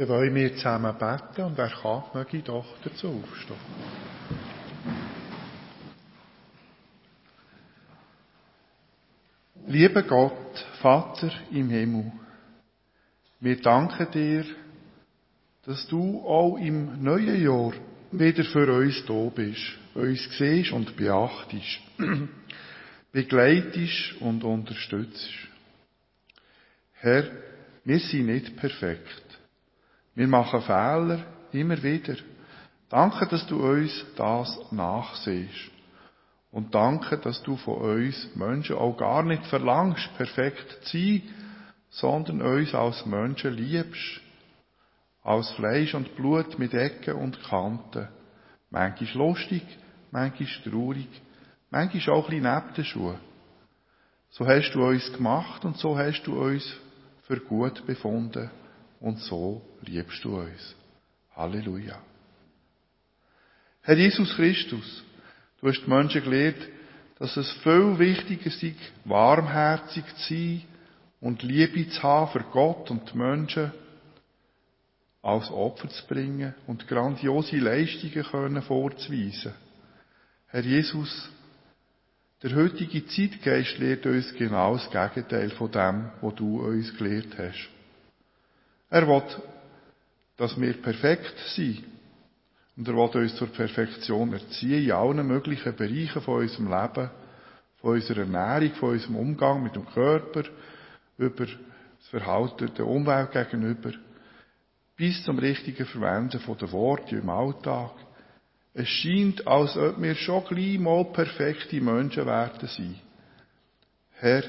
Dann 0.00 0.08
wollen 0.08 0.34
wir 0.34 0.56
zusammen 0.56 0.96
beten 0.96 1.42
und 1.42 1.58
wer 1.58 1.68
kann, 1.68 2.04
möge 2.14 2.38
doch 2.38 2.64
dazu 2.82 3.22
aufstehen. 3.22 3.58
Lieber 9.66 10.02
Gott, 10.04 10.66
Vater 10.80 11.30
im 11.50 11.68
Himmel, 11.68 12.12
wir 13.40 13.60
danken 13.60 14.10
dir, 14.10 14.46
dass 15.66 15.86
du 15.88 16.26
auch 16.26 16.56
im 16.56 17.02
neuen 17.02 17.44
Jahr 17.44 17.74
wieder 18.10 18.44
für 18.44 18.72
uns 18.72 19.04
da 19.04 19.28
bist, 19.28 19.78
uns 19.92 20.26
siehst 20.38 20.72
und 20.72 20.96
beachtest. 20.96 21.78
begleitest 23.12 24.14
und 24.20 24.44
unterstützt. 24.44 25.28
Herr, 26.94 27.24
wir 27.84 27.98
sind 27.98 28.28
nicht 28.28 28.56
perfekt. 28.56 29.29
Wir 30.20 30.28
machen 30.28 30.60
Fehler, 30.60 31.20
immer 31.50 31.82
wieder. 31.82 32.14
Danke, 32.90 33.26
dass 33.26 33.46
du 33.46 33.56
uns 33.56 34.04
das 34.16 34.70
nachsiehst. 34.70 35.70
Und 36.52 36.74
danke, 36.74 37.16
dass 37.16 37.42
du 37.42 37.56
von 37.56 37.78
uns 37.78 38.28
Menschen 38.34 38.76
auch 38.76 38.98
gar 38.98 39.22
nicht 39.22 39.46
verlangst, 39.46 40.14
perfekt 40.18 40.84
zu 40.84 40.98
sein, 40.98 41.22
sondern 41.88 42.42
uns 42.42 42.74
als 42.74 43.06
Menschen 43.06 43.54
liebst. 43.54 44.20
Als 45.22 45.52
Fleisch 45.52 45.94
und 45.94 46.14
Blut 46.16 46.58
mit 46.58 46.74
Ecken 46.74 47.14
und 47.14 47.42
Kanten. 47.42 48.08
Manchmal 48.68 49.28
lustig, 49.28 49.62
manchmal 50.10 50.70
traurig, 50.70 51.08
manchmal 51.70 52.14
auch 52.14 52.28
ein 52.28 52.42
bisschen 52.42 53.02
neben 53.04 53.14
den. 53.14 53.20
So 54.28 54.46
hast 54.46 54.72
du 54.74 54.86
uns 54.86 55.10
gemacht 55.14 55.64
und 55.64 55.78
so 55.78 55.96
hast 55.96 56.24
du 56.24 56.38
uns 56.38 56.76
für 57.22 57.40
gut 57.40 57.86
befunden 57.86 58.50
und 59.00 59.18
so 59.18 59.62
liebst 59.82 60.22
du 60.24 60.38
uns. 60.38 60.76
Halleluja. 61.34 61.98
Herr 63.82 63.96
Jesus 63.96 64.34
Christus, 64.36 65.02
du 65.60 65.68
hast 65.68 65.82
die 65.84 65.90
Menschen 65.90 66.22
gelehrt, 66.22 66.68
dass 67.18 67.36
es 67.36 67.50
viel 67.62 67.98
wichtiger 67.98 68.46
ist, 68.46 68.76
warmherzig 69.04 70.04
zu 70.16 70.34
sein 70.34 70.62
und 71.20 71.42
Liebe 71.42 71.88
zu 71.88 72.02
haben 72.02 72.30
für 72.32 72.44
Gott 72.50 72.90
und 72.90 73.12
die 73.12 73.18
Menschen, 73.18 73.72
als 75.22 75.50
Opfer 75.50 75.88
zu 75.88 76.06
bringen 76.06 76.54
und 76.66 76.88
grandiose 76.88 77.58
Leistungen 77.58 78.24
können 78.24 78.62
vorzuweisen. 78.62 79.52
Herr 80.46 80.62
Jesus, 80.62 81.30
der 82.42 82.54
heutige 82.56 83.06
Zeitgeist 83.06 83.78
lehrt 83.78 84.06
uns 84.06 84.34
genau 84.34 84.76
das 84.76 84.90
Gegenteil 84.90 85.50
von 85.50 85.70
dem, 85.70 86.10
was 86.22 86.34
du 86.36 86.62
uns 86.62 86.96
gelehrt 86.96 87.36
hast. 87.36 87.68
Er 88.90 89.06
will, 89.06 89.22
dass 90.36 90.60
wir 90.60 90.74
perfekt 90.82 91.34
sind. 91.54 91.84
Und 92.76 92.88
er 92.88 92.94
will 92.94 93.22
uns 93.22 93.36
zur 93.36 93.48
Perfektion 93.48 94.32
erziehen 94.32 94.84
in 94.84 94.92
allen 94.92 95.26
möglichen 95.26 95.76
Bereichen 95.76 96.22
von 96.22 96.40
unserem 96.40 96.68
Leben, 96.68 97.10
von 97.80 97.90
unserer 97.92 98.20
Ernährung, 98.20 98.74
von 98.74 98.90
unserem 98.90 99.16
Umgang 99.16 99.62
mit 99.62 99.76
dem 99.76 99.86
Körper, 99.86 100.44
über 101.18 101.46
das 101.46 102.08
Verhalten 102.08 102.70
der 102.76 102.86
Umwelt 102.86 103.32
gegenüber, 103.32 103.92
bis 104.96 105.22
zum 105.24 105.38
richtigen 105.38 105.86
Verwenden 105.86 106.40
der 106.60 106.72
Worte 106.72 107.16
im 107.16 107.28
Alltag. 107.28 107.92
Es 108.72 108.88
scheint, 108.88 109.46
als 109.46 109.76
ob 109.76 110.00
wir 110.00 110.14
schon 110.14 110.44
gleich 110.44 110.78
mal 110.78 111.04
perfekte 111.04 111.80
Menschen 111.80 112.26
werden 112.26 112.68
sein. 112.68 113.00
Herr, 114.14 114.44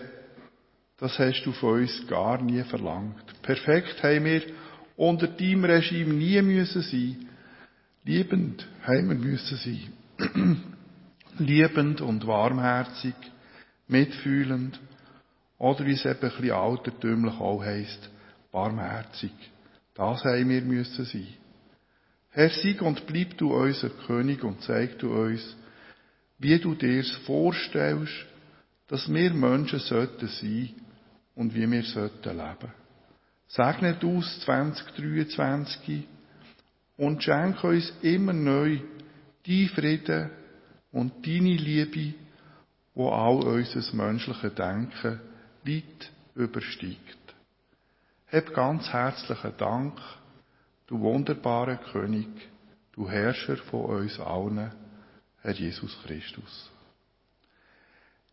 das 1.01 1.17
hast 1.17 1.43
du 1.45 1.51
von 1.51 1.79
uns 1.81 2.05
gar 2.07 2.39
nie 2.43 2.61
verlangt. 2.61 3.41
Perfekt 3.41 4.03
haben 4.03 4.23
wir 4.23 4.43
unter 4.95 5.27
deinem 5.27 5.65
Regime 5.65 6.13
nie 6.13 6.39
müssen 6.43 6.83
sein. 6.83 7.27
Liebend 8.03 8.67
haben 8.83 9.09
wir 9.09 9.15
müssen 9.15 9.57
sein. 9.57 10.61
Liebend 11.39 12.01
und 12.01 12.27
warmherzig, 12.27 13.15
mitfühlend, 13.87 14.79
oder 15.57 15.87
wie 15.87 15.93
es 15.93 16.05
eben 16.05 16.19
ein 16.19 16.19
bisschen 16.19 16.51
altertümlich 16.51 17.33
auch 17.33 17.63
heisst, 17.63 18.11
barmherzig. 18.51 19.33
Das 19.95 20.23
haben 20.23 20.49
wir 20.49 20.61
müssen 20.61 21.05
sein. 21.05 21.33
Herr, 22.29 22.51
sieg 22.51 22.79
und 22.83 23.07
bleib 23.07 23.39
du 23.39 23.55
unser 23.55 23.89
König 23.89 24.43
und 24.43 24.61
zeig 24.61 24.99
du 24.99 25.11
uns, 25.11 25.57
wie 26.37 26.59
du 26.59 26.75
dir's 26.75 27.09
vorstellst, 27.25 28.13
dass 28.87 29.11
wir 29.11 29.33
Menschen 29.33 29.79
sollten 29.79 30.27
sein 30.27 30.75
und 31.35 31.53
wie 31.55 31.69
wir 31.69 31.83
sollten 31.83 32.37
leben. 32.37 32.71
Segne 33.47 33.95
du 33.95 34.19
es 34.19 34.39
2023 34.41 36.07
und 36.97 37.23
schenke 37.23 37.67
uns 37.67 37.91
immer 38.01 38.33
neu 38.33 38.79
die 39.45 39.67
Frieden 39.67 40.29
und 40.91 41.25
deine 41.25 41.55
Liebe, 41.55 42.13
wo 42.93 43.09
all 43.09 43.43
unser 43.43 43.95
menschliches 43.95 44.55
Denken 44.55 45.19
weit 45.65 46.11
übersteigt. 46.35 47.17
Hab 48.31 48.53
ganz 48.53 48.87
herzlichen 48.89 49.57
Dank, 49.57 49.99
du 50.87 50.99
wunderbarer 50.99 51.77
König, 51.77 52.29
du 52.93 53.09
Herrscher 53.09 53.57
von 53.57 53.85
uns 53.85 54.19
allen, 54.19 54.71
Herr 55.41 55.53
Jesus 55.53 55.97
Christus. 56.05 56.70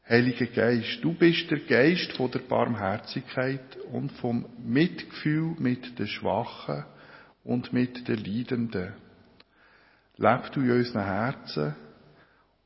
Heiliger 0.09 0.47
Geist, 0.47 1.01
du 1.03 1.13
bist 1.13 1.51
der 1.51 1.59
Geist 1.59 2.13
von 2.13 2.31
der 2.31 2.39
Barmherzigkeit 2.39 3.77
und 3.93 4.11
vom 4.13 4.47
Mitgefühl 4.59 5.55
mit 5.59 5.99
den 5.99 6.07
Schwachen 6.07 6.87
und 7.45 7.75
mit 7.75 8.09
den 8.09 8.25
Leidenden. 8.25 8.95
Leb 10.17 10.51
du 10.53 10.63
in 10.63 10.71
unseren 10.71 11.05
Herzen 11.05 11.77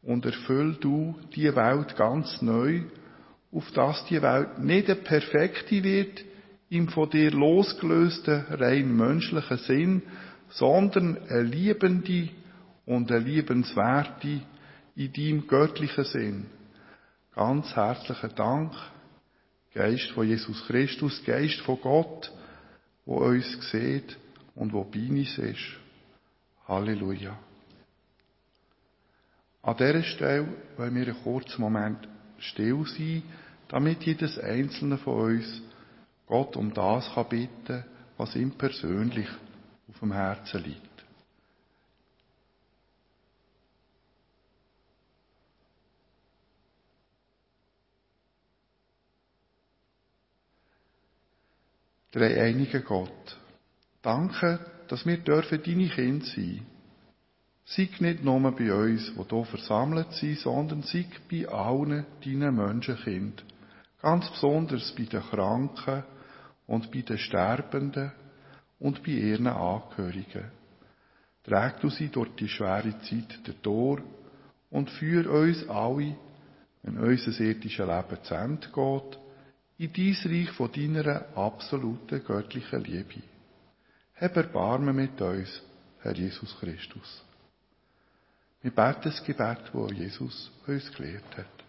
und 0.02 0.24
erfüll 0.24 0.76
du 0.80 1.18
die 1.34 1.52
Welt 1.56 1.96
ganz 1.96 2.40
neu, 2.42 2.82
auf 3.50 3.68
dass 3.72 4.04
die 4.04 4.22
Welt 4.22 4.60
nicht 4.60 4.88
eine 4.88 5.00
perfekte 5.00 5.82
wird, 5.82 6.24
im 6.70 6.86
von 6.90 7.10
dir 7.10 7.32
losgelösten, 7.32 8.44
rein 8.50 8.96
menschlichen 8.96 9.58
Sinn, 9.58 10.02
sondern 10.48 11.18
eine 11.28 11.42
liebende 11.42 12.28
und 12.86 13.10
eine 13.10 13.18
liebenswerte 13.18 14.42
in 14.94 15.12
deinem 15.12 15.46
göttlichen 15.48 16.04
Sinn. 16.04 16.46
Ganz 17.34 17.74
herzlichen 17.74 18.34
Dank, 18.34 18.74
Geist 19.72 20.10
von 20.10 20.28
Jesus 20.28 20.66
Christus, 20.66 21.24
Geist 21.24 21.60
von 21.60 21.80
Gott, 21.80 22.30
wo 23.06 23.24
uns 23.24 23.70
sieht 23.70 24.18
und 24.54 24.74
wo 24.74 24.84
bei 24.84 25.08
uns 25.08 25.38
ist. 25.38 25.78
Halleluja. 26.68 27.38
An 29.62 29.76
dieser 29.78 30.02
Stelle 30.02 30.46
wollen 30.76 30.94
wir 30.94 31.06
einen 31.06 31.22
kurzen 31.22 31.62
Moment 31.62 32.06
still 32.38 32.84
sein, 32.84 33.22
damit 33.68 34.02
jedes 34.02 34.38
einzelne 34.38 34.98
von 34.98 35.36
uns 35.36 35.62
Gott 36.26 36.54
um 36.56 36.74
das 36.74 37.14
kann 37.14 37.28
bitten, 37.30 37.84
was 38.18 38.36
ihm 38.36 38.50
persönlich 38.50 39.28
auf 39.88 40.00
dem 40.00 40.12
Herzen 40.12 40.64
liegt. 40.64 40.91
Dreieinige 52.12 52.82
Gott, 52.82 53.38
danke, 54.02 54.60
dass 54.88 55.06
wir 55.06 55.16
dürfen 55.16 55.62
deine 55.64 55.88
Kinder 55.88 56.26
sein. 56.26 56.66
Sei 57.64 57.88
nicht 58.00 58.22
nur 58.22 58.38
bei 58.54 58.70
uns, 58.70 59.10
die 59.14 59.24
hier 59.30 59.44
versammelt 59.46 60.12
sind, 60.12 60.38
sondern 60.38 60.82
sei 60.82 61.06
bei 61.30 61.48
allen 61.48 62.04
deinen 62.22 62.54
Menschenkind. 62.54 63.42
Ganz 64.02 64.28
besonders 64.30 64.94
bei 64.94 65.04
den 65.04 65.22
Kranken 65.22 66.02
und 66.66 66.92
bei 66.92 67.00
den 67.00 67.16
Sterbenden 67.16 68.12
und 68.78 69.02
bei 69.02 69.12
ihren 69.12 69.46
Angehörigen. 69.46 70.50
Träg 71.44 71.80
du 71.80 71.88
sie 71.88 72.08
durch 72.08 72.34
die 72.36 72.48
schwere 72.48 72.94
Zeit 73.00 73.56
durch 73.62 74.02
und 74.68 74.90
führ 74.90 75.30
uns 75.32 75.66
alle, 75.66 76.14
wenn 76.82 76.98
unser 76.98 77.40
irdisches 77.40 77.86
Leben 77.86 78.22
zu 78.22 78.34
Ende 78.34 78.68
geht, 78.68 79.21
in 79.82 79.92
dies 79.92 80.24
Reich 80.26 80.50
von 80.50 80.70
deiner 80.70 81.36
absoluten 81.36 82.22
göttlichen 82.24 82.84
Liebe. 82.84 83.20
Hab 84.14 84.36
Erbarmen 84.36 84.94
mit 84.94 85.20
uns, 85.20 85.60
Herr 86.02 86.14
Jesus 86.14 86.56
Christus. 86.60 87.24
Wir 88.60 88.70
beten 88.70 89.00
das 89.02 89.24
Gebet, 89.24 89.58
wo 89.72 89.88
Jesus 89.88 90.52
uns 90.68 90.92
gelehrt 90.92 91.36
hat. 91.36 91.64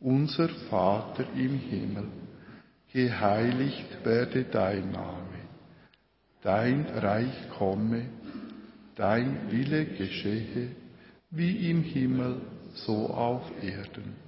Unser 0.00 0.48
Vater 0.70 1.26
im 1.34 1.58
Himmel, 1.58 2.08
geheiligt 2.94 4.02
werde 4.04 4.44
dein 4.44 4.90
Name, 4.90 5.40
dein 6.40 6.86
Reich 6.86 7.50
komme, 7.58 8.08
dein 8.96 9.52
Wille 9.52 9.84
geschehe, 9.84 10.70
wie 11.30 11.70
im 11.70 11.82
Himmel, 11.82 12.40
so 12.72 13.10
auf 13.10 13.42
Erden. 13.62 14.27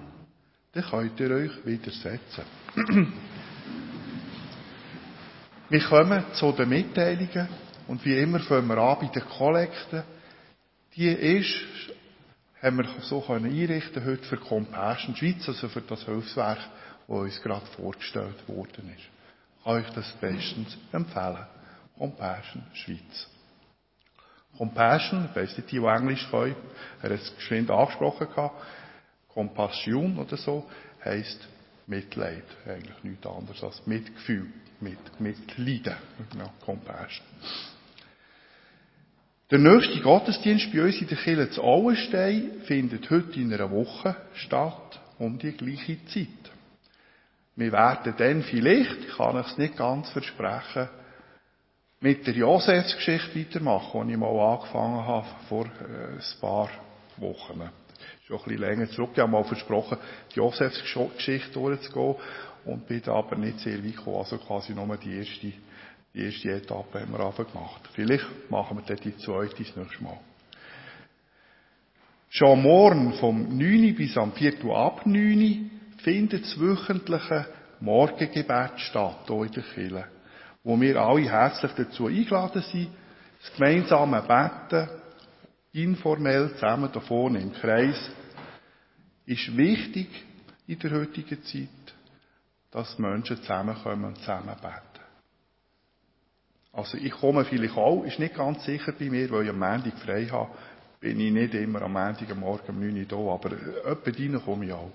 Dann 0.73 0.83
könnt 0.83 1.19
ihr 1.19 1.31
euch 1.31 1.65
widersetzen. 1.65 2.43
wir 5.69 5.83
kommen 5.83 6.23
zu 6.33 6.51
den 6.53 6.69
Mitteilungen 6.69 7.49
und 7.87 8.05
wie 8.05 8.17
immer 8.17 8.39
fangen 8.39 8.67
wir 8.67 8.77
an 8.77 8.99
bei 9.01 9.07
den 9.07 9.27
Kollekten. 9.27 10.03
Die 10.95 11.09
ist, 11.09 11.55
haben 12.61 12.77
wir 12.77 12.85
so 13.01 13.21
können 13.21 13.51
einrichten 13.51 14.05
heute 14.05 14.23
für 14.23 14.37
Compassion 14.37 15.15
Schweiz, 15.15 15.47
also 15.47 15.67
für 15.67 15.81
das 15.81 16.03
Hilfswerk, 16.03 16.59
das 17.07 17.17
uns 17.17 17.41
gerade 17.41 17.65
vorgestellt 17.77 18.47
worden 18.47 18.93
ist. 18.95 19.09
Ich 19.57 19.63
kann 19.63 19.73
euch 19.73 19.89
das 19.89 20.11
bestens 20.13 20.77
empfehlen. 20.91 21.45
Compassion 21.97 22.63
Schweiz. 22.73 23.27
Compassion, 24.57 25.29
ich 25.29 25.35
weiss 25.35 25.57
nicht, 25.57 25.71
die, 25.71 25.79
die 25.79 25.85
Englisch 25.85 26.27
können, 26.29 26.55
er 27.01 27.09
hat 27.09 27.19
es 27.19 27.35
geschwind 27.35 27.69
angesprochen 27.69 28.27
gehabt, 28.27 28.55
Compassion 29.33 30.17
oder 30.17 30.37
so, 30.37 30.69
heisst 31.03 31.47
Mitleid. 31.87 32.43
Eigentlich 32.65 33.03
nichts 33.03 33.25
anderes 33.25 33.63
als 33.63 33.85
Mitgefühl, 33.85 34.47
mit, 34.79 35.19
Mitleiden. 35.19 35.95
Ja, 36.37 36.49
Compassion. 36.65 37.25
Der 39.49 39.59
nächste 39.59 39.99
Gottesdienst 39.99 40.71
bei 40.71 40.81
uns 40.81 41.01
in 41.01 41.07
der 41.07 41.17
Kirche 41.17 41.49
zu 41.51 41.61
Auenstein 41.61 42.61
findet 42.63 43.09
heute 43.09 43.39
in 43.39 43.53
einer 43.53 43.69
Woche 43.69 44.15
statt, 44.33 44.99
um 45.19 45.37
die 45.37 45.51
gleiche 45.51 46.05
Zeit. 46.05 46.27
Wir 47.57 47.71
werden 47.73 48.13
dann 48.17 48.43
vielleicht, 48.43 49.05
ich 49.05 49.17
kann 49.17 49.35
es 49.37 49.57
nicht 49.57 49.75
ganz 49.75 50.09
versprechen, 50.11 50.87
mit 51.99 52.25
der 52.25 52.33
Josefsgeschichte 52.33 53.39
weitermachen, 53.39 54.07
die 54.07 54.13
ich 54.13 54.19
mal 54.19 54.53
angefangen 54.53 55.05
habe 55.05 55.27
vor 55.49 55.65
äh, 55.65 56.15
ein 56.15 56.39
paar 56.39 56.69
Wochen. 57.17 57.69
Schon 58.31 58.39
ein 58.39 58.43
bisschen 58.45 58.61
länger 58.61 58.89
zurück. 58.89 59.09
Ich 59.13 59.19
habe 59.19 59.31
mal 59.31 59.43
versprochen, 59.43 59.97
die 60.31 60.37
Josefsgeschichte 60.37 61.51
durchzugehen 61.51 62.15
und 62.63 62.87
bin 62.87 63.01
da 63.03 63.15
aber 63.15 63.35
nicht 63.35 63.59
sehr 63.59 63.83
weit 63.83 63.97
gekommen. 63.97 64.17
Also 64.17 64.37
quasi 64.37 64.73
nur 64.73 64.95
die 64.95 65.17
erste, 65.17 65.51
die 66.13 66.19
erste 66.23 66.51
Etappe 66.51 67.01
haben 67.01 67.11
wir 67.11 67.25
einfach 67.25 67.45
gemacht. 67.51 67.81
Vielleicht 67.93 68.49
machen 68.49 68.77
wir 68.77 68.83
dann 68.85 69.03
die 69.03 69.17
zweite 69.17 69.63
das 69.63 69.75
nächste 69.75 70.03
Mal. 70.03 70.17
Schon 72.29 72.61
morgen 72.61 73.13
vom 73.15 73.57
9 73.57 73.95
bis 73.95 74.15
am 74.17 74.31
Viertel 74.31 74.71
ab 74.71 75.05
9 75.05 75.69
findet 75.97 76.43
das 76.43 76.57
wöchentliche 76.57 77.47
Morgengebet 77.81 78.79
statt, 78.79 79.25
hier 79.27 79.43
in 79.43 79.51
der 79.51 79.63
Kirche 79.63 80.05
wo 80.63 80.79
wir 80.79 80.95
alle 80.95 81.29
herzlich 81.29 81.71
dazu 81.75 82.07
eingeladen 82.07 82.61
sind, 82.61 82.89
das 83.41 83.51
gemeinsame 83.57 84.21
Beten, 84.21 84.89
informell 85.73 86.53
zusammen 86.53 86.91
davon 86.91 87.35
im 87.35 87.51
Kreis, 87.51 88.11
ist 89.25 89.55
wichtig 89.55 90.07
in 90.67 90.79
der 90.79 90.91
heutigen 90.91 91.43
Zeit, 91.43 91.69
dass 92.71 92.97
Menschen 92.99 93.37
zusammenkommen 93.37 94.05
und 94.05 94.17
zusammen 94.17 94.55
beten. 94.61 94.91
Also 96.73 96.97
ich 96.97 97.11
komme 97.11 97.43
vielleicht 97.45 97.75
auch, 97.75 98.03
ist 98.03 98.19
nicht 98.19 98.35
ganz 98.35 98.63
sicher 98.63 98.93
bei 98.93 99.09
mir, 99.09 99.29
weil 99.29 99.43
ich 99.43 99.49
am 99.49 99.59
Montag 99.59 99.97
frei 99.99 100.25
habe, 100.27 100.51
bin 100.99 101.19
ich 101.19 101.31
nicht 101.31 101.53
immer 101.53 101.81
am 101.81 101.93
Montag 101.93 102.33
Morgen 102.35 102.69
um 102.69 102.79
9 102.79 102.97
Uhr 102.97 103.05
da, 103.05 103.15
aber 103.17 103.51
etwa 103.51 104.11
rein 104.11 104.41
komme 104.45 104.65
ich 104.65 104.71
auch. 104.71 104.91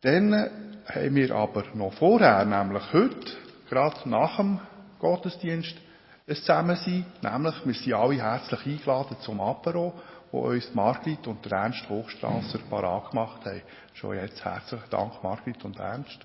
Dann 0.00 0.32
haben 0.86 1.14
wir 1.14 1.34
aber 1.34 1.64
noch 1.74 1.92
vorher, 1.94 2.44
nämlich 2.44 2.92
heute, 2.92 3.32
gerade 3.68 4.08
nach 4.08 4.36
dem 4.36 4.60
Gottesdienst, 4.98 5.76
ein 6.28 6.34
Zusammensein, 6.34 7.06
nämlich 7.22 7.54
wir 7.64 7.74
sind 7.74 7.92
alle 7.92 8.22
herzlich 8.22 8.66
eingeladen 8.66 9.16
zum 9.20 9.40
Apero, 9.40 9.94
wo 10.32 10.40
uns 10.40 10.74
Margrit 10.74 11.26
und 11.26 11.46
Ernst 11.50 11.88
Hochstrasser 11.88 12.58
parat 12.70 13.10
gemacht 13.10 13.44
haben. 13.44 13.62
Schon 13.94 14.16
jetzt 14.16 14.44
herzlichen 14.44 14.90
Dank, 14.90 15.22
Margrit 15.22 15.64
und 15.64 15.78
Ernst, 15.78 16.18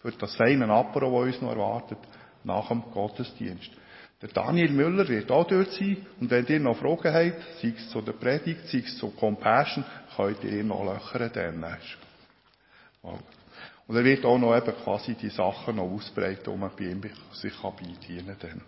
für 0.00 0.12
das 0.12 0.34
feine 0.36 0.68
Apero, 0.68 1.24
das 1.24 1.34
uns 1.34 1.42
noch 1.42 1.52
erwartet, 1.52 1.98
nach 2.44 2.68
dem 2.68 2.82
Gottesdienst. 2.92 3.70
Der 4.20 4.28
Daniel 4.30 4.70
Müller 4.70 5.08
wird 5.08 5.30
auch 5.32 5.46
dort 5.46 5.72
sein, 5.72 5.96
und 6.20 6.30
wenn 6.30 6.46
ihr 6.46 6.60
noch 6.60 6.76
Fragen 6.76 7.12
habt, 7.12 7.42
sei 7.60 7.74
es 7.76 7.90
zu 7.90 8.00
der 8.00 8.12
Predigt, 8.12 8.68
sei 8.68 8.78
es 8.78 8.96
zu 8.98 9.10
Compassion, 9.10 9.84
könnt 10.16 10.44
ihr 10.44 10.60
ihn 10.60 10.68
noch 10.68 10.84
löchern 10.84 11.30
dann. 11.32 11.64
Und 13.88 13.96
er 13.96 14.04
wird 14.04 14.24
auch 14.24 14.38
noch 14.38 14.56
eben 14.56 14.74
quasi 14.84 15.14
die 15.14 15.28
Sachen 15.28 15.76
noch 15.76 15.90
ausbreiten, 15.90 16.46
wo 16.46 16.56
man 16.56 16.70
bei 16.78 16.84
ihm 16.84 17.02
sich 17.32 17.52
beidienen 17.60 18.38
kann. 18.38 18.62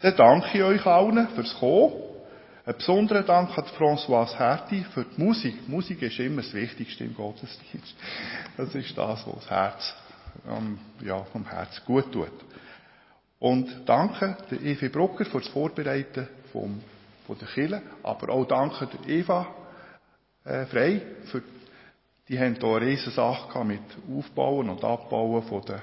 Dann 0.00 0.16
danke 0.16 0.58
ich 0.58 0.62
euch 0.62 0.86
allen 0.86 1.28
fürs 1.28 1.54
Kommen. 1.58 2.11
Ein 2.64 2.76
besonderer 2.76 3.24
Dank 3.24 3.58
an 3.58 3.64
Françoise 3.76 4.38
Herti 4.38 4.84
für 4.94 5.04
die 5.04 5.20
Musik. 5.20 5.68
Musik 5.68 6.00
ist 6.02 6.20
immer 6.20 6.42
das 6.42 6.54
Wichtigste 6.54 7.02
im 7.02 7.14
Gottesdienst. 7.14 7.96
Das 8.56 8.72
ist 8.72 8.96
das, 8.96 9.26
was 9.26 9.34
das 9.34 9.50
Herz, 9.50 9.94
ähm, 10.48 10.78
ja, 11.00 11.24
vom 11.24 11.44
Herz 11.44 11.84
gut 11.84 12.12
tut. 12.12 12.30
Und 13.40 13.82
danke 13.84 14.36
der 14.48 14.60
Evi 14.60 14.88
Brucker 14.90 15.24
für 15.24 15.40
das 15.40 15.48
Vorbereiten 15.48 16.28
vom, 16.52 16.80
von 17.26 17.36
der 17.36 17.48
Kille, 17.48 17.82
aber 18.04 18.32
auch 18.32 18.44
danke 18.44 18.86
der 18.86 19.08
Eva 19.08 19.48
äh, 20.44 20.64
Frei 20.66 21.02
für 21.24 21.42
die 22.28 22.38
haben 22.38 22.54
hier 22.54 22.64
eine 22.64 22.80
riesige 22.80 23.10
Sache 23.10 23.64
mit 23.64 23.82
Aufbauen 24.08 24.70
und 24.70 24.84
Abbauen 24.84 25.42
von, 25.42 25.62
den, 25.62 25.82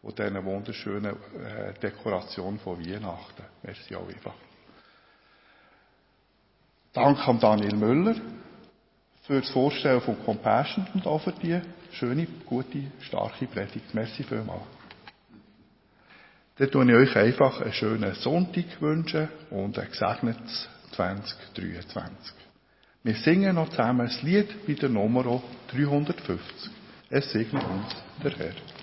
von 0.00 0.12
diesen 0.12 0.44
wunderschönen 0.44 1.14
äh, 1.14 1.72
Dekorationen 1.80 2.58
von 2.58 2.84
Weihnachten. 2.84 3.44
Merci 3.62 3.94
auch 3.94 4.08
einfach. 4.08 4.34
Danke 6.92 7.22
an 7.22 7.38
Daniel 7.38 7.76
Müller 7.76 8.16
für 9.22 9.40
das 9.40 9.50
Vorstellen 9.50 10.00
von 10.00 10.18
Compassion 10.24 10.86
und 10.92 11.06
auch 11.06 11.20
für 11.20 11.32
die 11.32 11.60
schöne, 11.92 12.26
gute, 12.46 12.82
starke 13.00 13.46
Predigt. 13.46 13.94
Merci 13.94 14.24
vielmals. 14.24 14.62
Dann 16.58 16.72
wünsche 16.74 16.92
ich 16.92 17.10
euch 17.10 17.16
einfach 17.16 17.60
einen 17.60 17.72
schönen 17.72 18.14
Sonntag 18.14 18.80
wünschen 18.80 19.28
und 19.50 19.78
ein 19.78 19.88
gesegnetes 19.88 20.68
2023. 20.92 22.34
Wir 23.04 23.14
singen 23.14 23.54
noch 23.54 23.70
zusammen 23.70 24.06
das 24.06 24.20
Lied 24.22 24.66
bei 24.66 24.74
der 24.74 24.88
Nummer 24.88 25.40
350. 25.68 26.70
Es 27.08 27.30
segne 27.30 27.60
uns 27.60 27.94
der 28.22 28.36
Herr. 28.36 28.79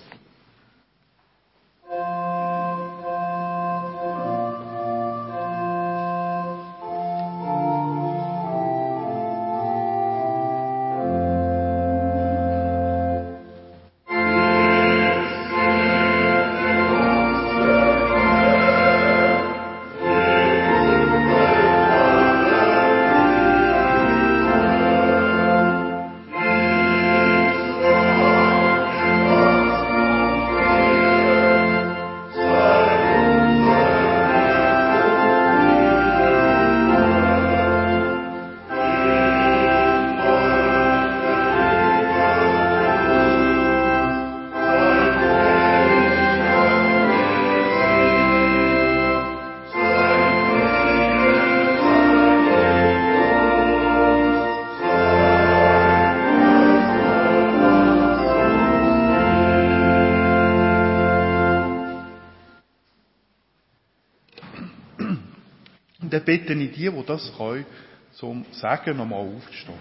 Bitte 66.28 66.52
ich 66.52 66.72
die, 66.72 66.90
die 66.90 67.06
das 67.06 67.32
können, 67.38 67.64
zum 68.12 68.44
Sagen 68.52 68.98
nochmal 68.98 69.20
aufzustehen. 69.20 69.78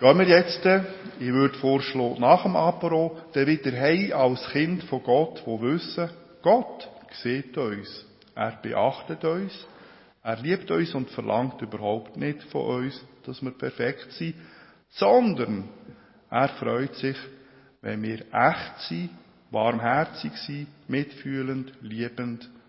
Gehen 0.00 0.18
wir 0.18 0.26
jetzt, 0.26 0.66
ich 1.20 1.32
würde 1.32 1.56
vorschlagen, 1.58 2.20
nach 2.20 2.42
dem 2.42 2.56
Apero, 2.56 3.20
dann 3.34 3.46
wieder 3.46 3.70
heim 3.70 4.12
als 4.14 4.48
Kind 4.48 4.82
von 4.82 5.00
Gott, 5.04 5.42
wo 5.46 5.62
wissen, 5.62 6.10
Gott 6.42 6.88
sieht 7.22 7.56
uns, 7.56 8.04
er 8.34 8.58
beachtet 8.60 9.24
uns, 9.24 9.52
er 10.24 10.36
liebt 10.38 10.68
uns 10.72 10.92
und 10.96 11.08
verlangt 11.10 11.62
überhaupt 11.62 12.16
nicht 12.16 12.42
von 12.50 12.82
uns, 12.82 13.00
dass 13.26 13.40
wir 13.44 13.52
perfekt 13.52 14.10
sind, 14.10 14.34
sondern 14.88 15.68
er 16.30 16.48
freut 16.48 16.96
sich, 16.96 17.16
wenn 17.80 18.02
wir 18.02 18.22
echt 18.32 18.80
sind, 18.88 19.10
warmherzig 19.52 20.32
sind, 20.32 20.66
mitfühlend, 20.88 21.72
liebend 21.80 22.50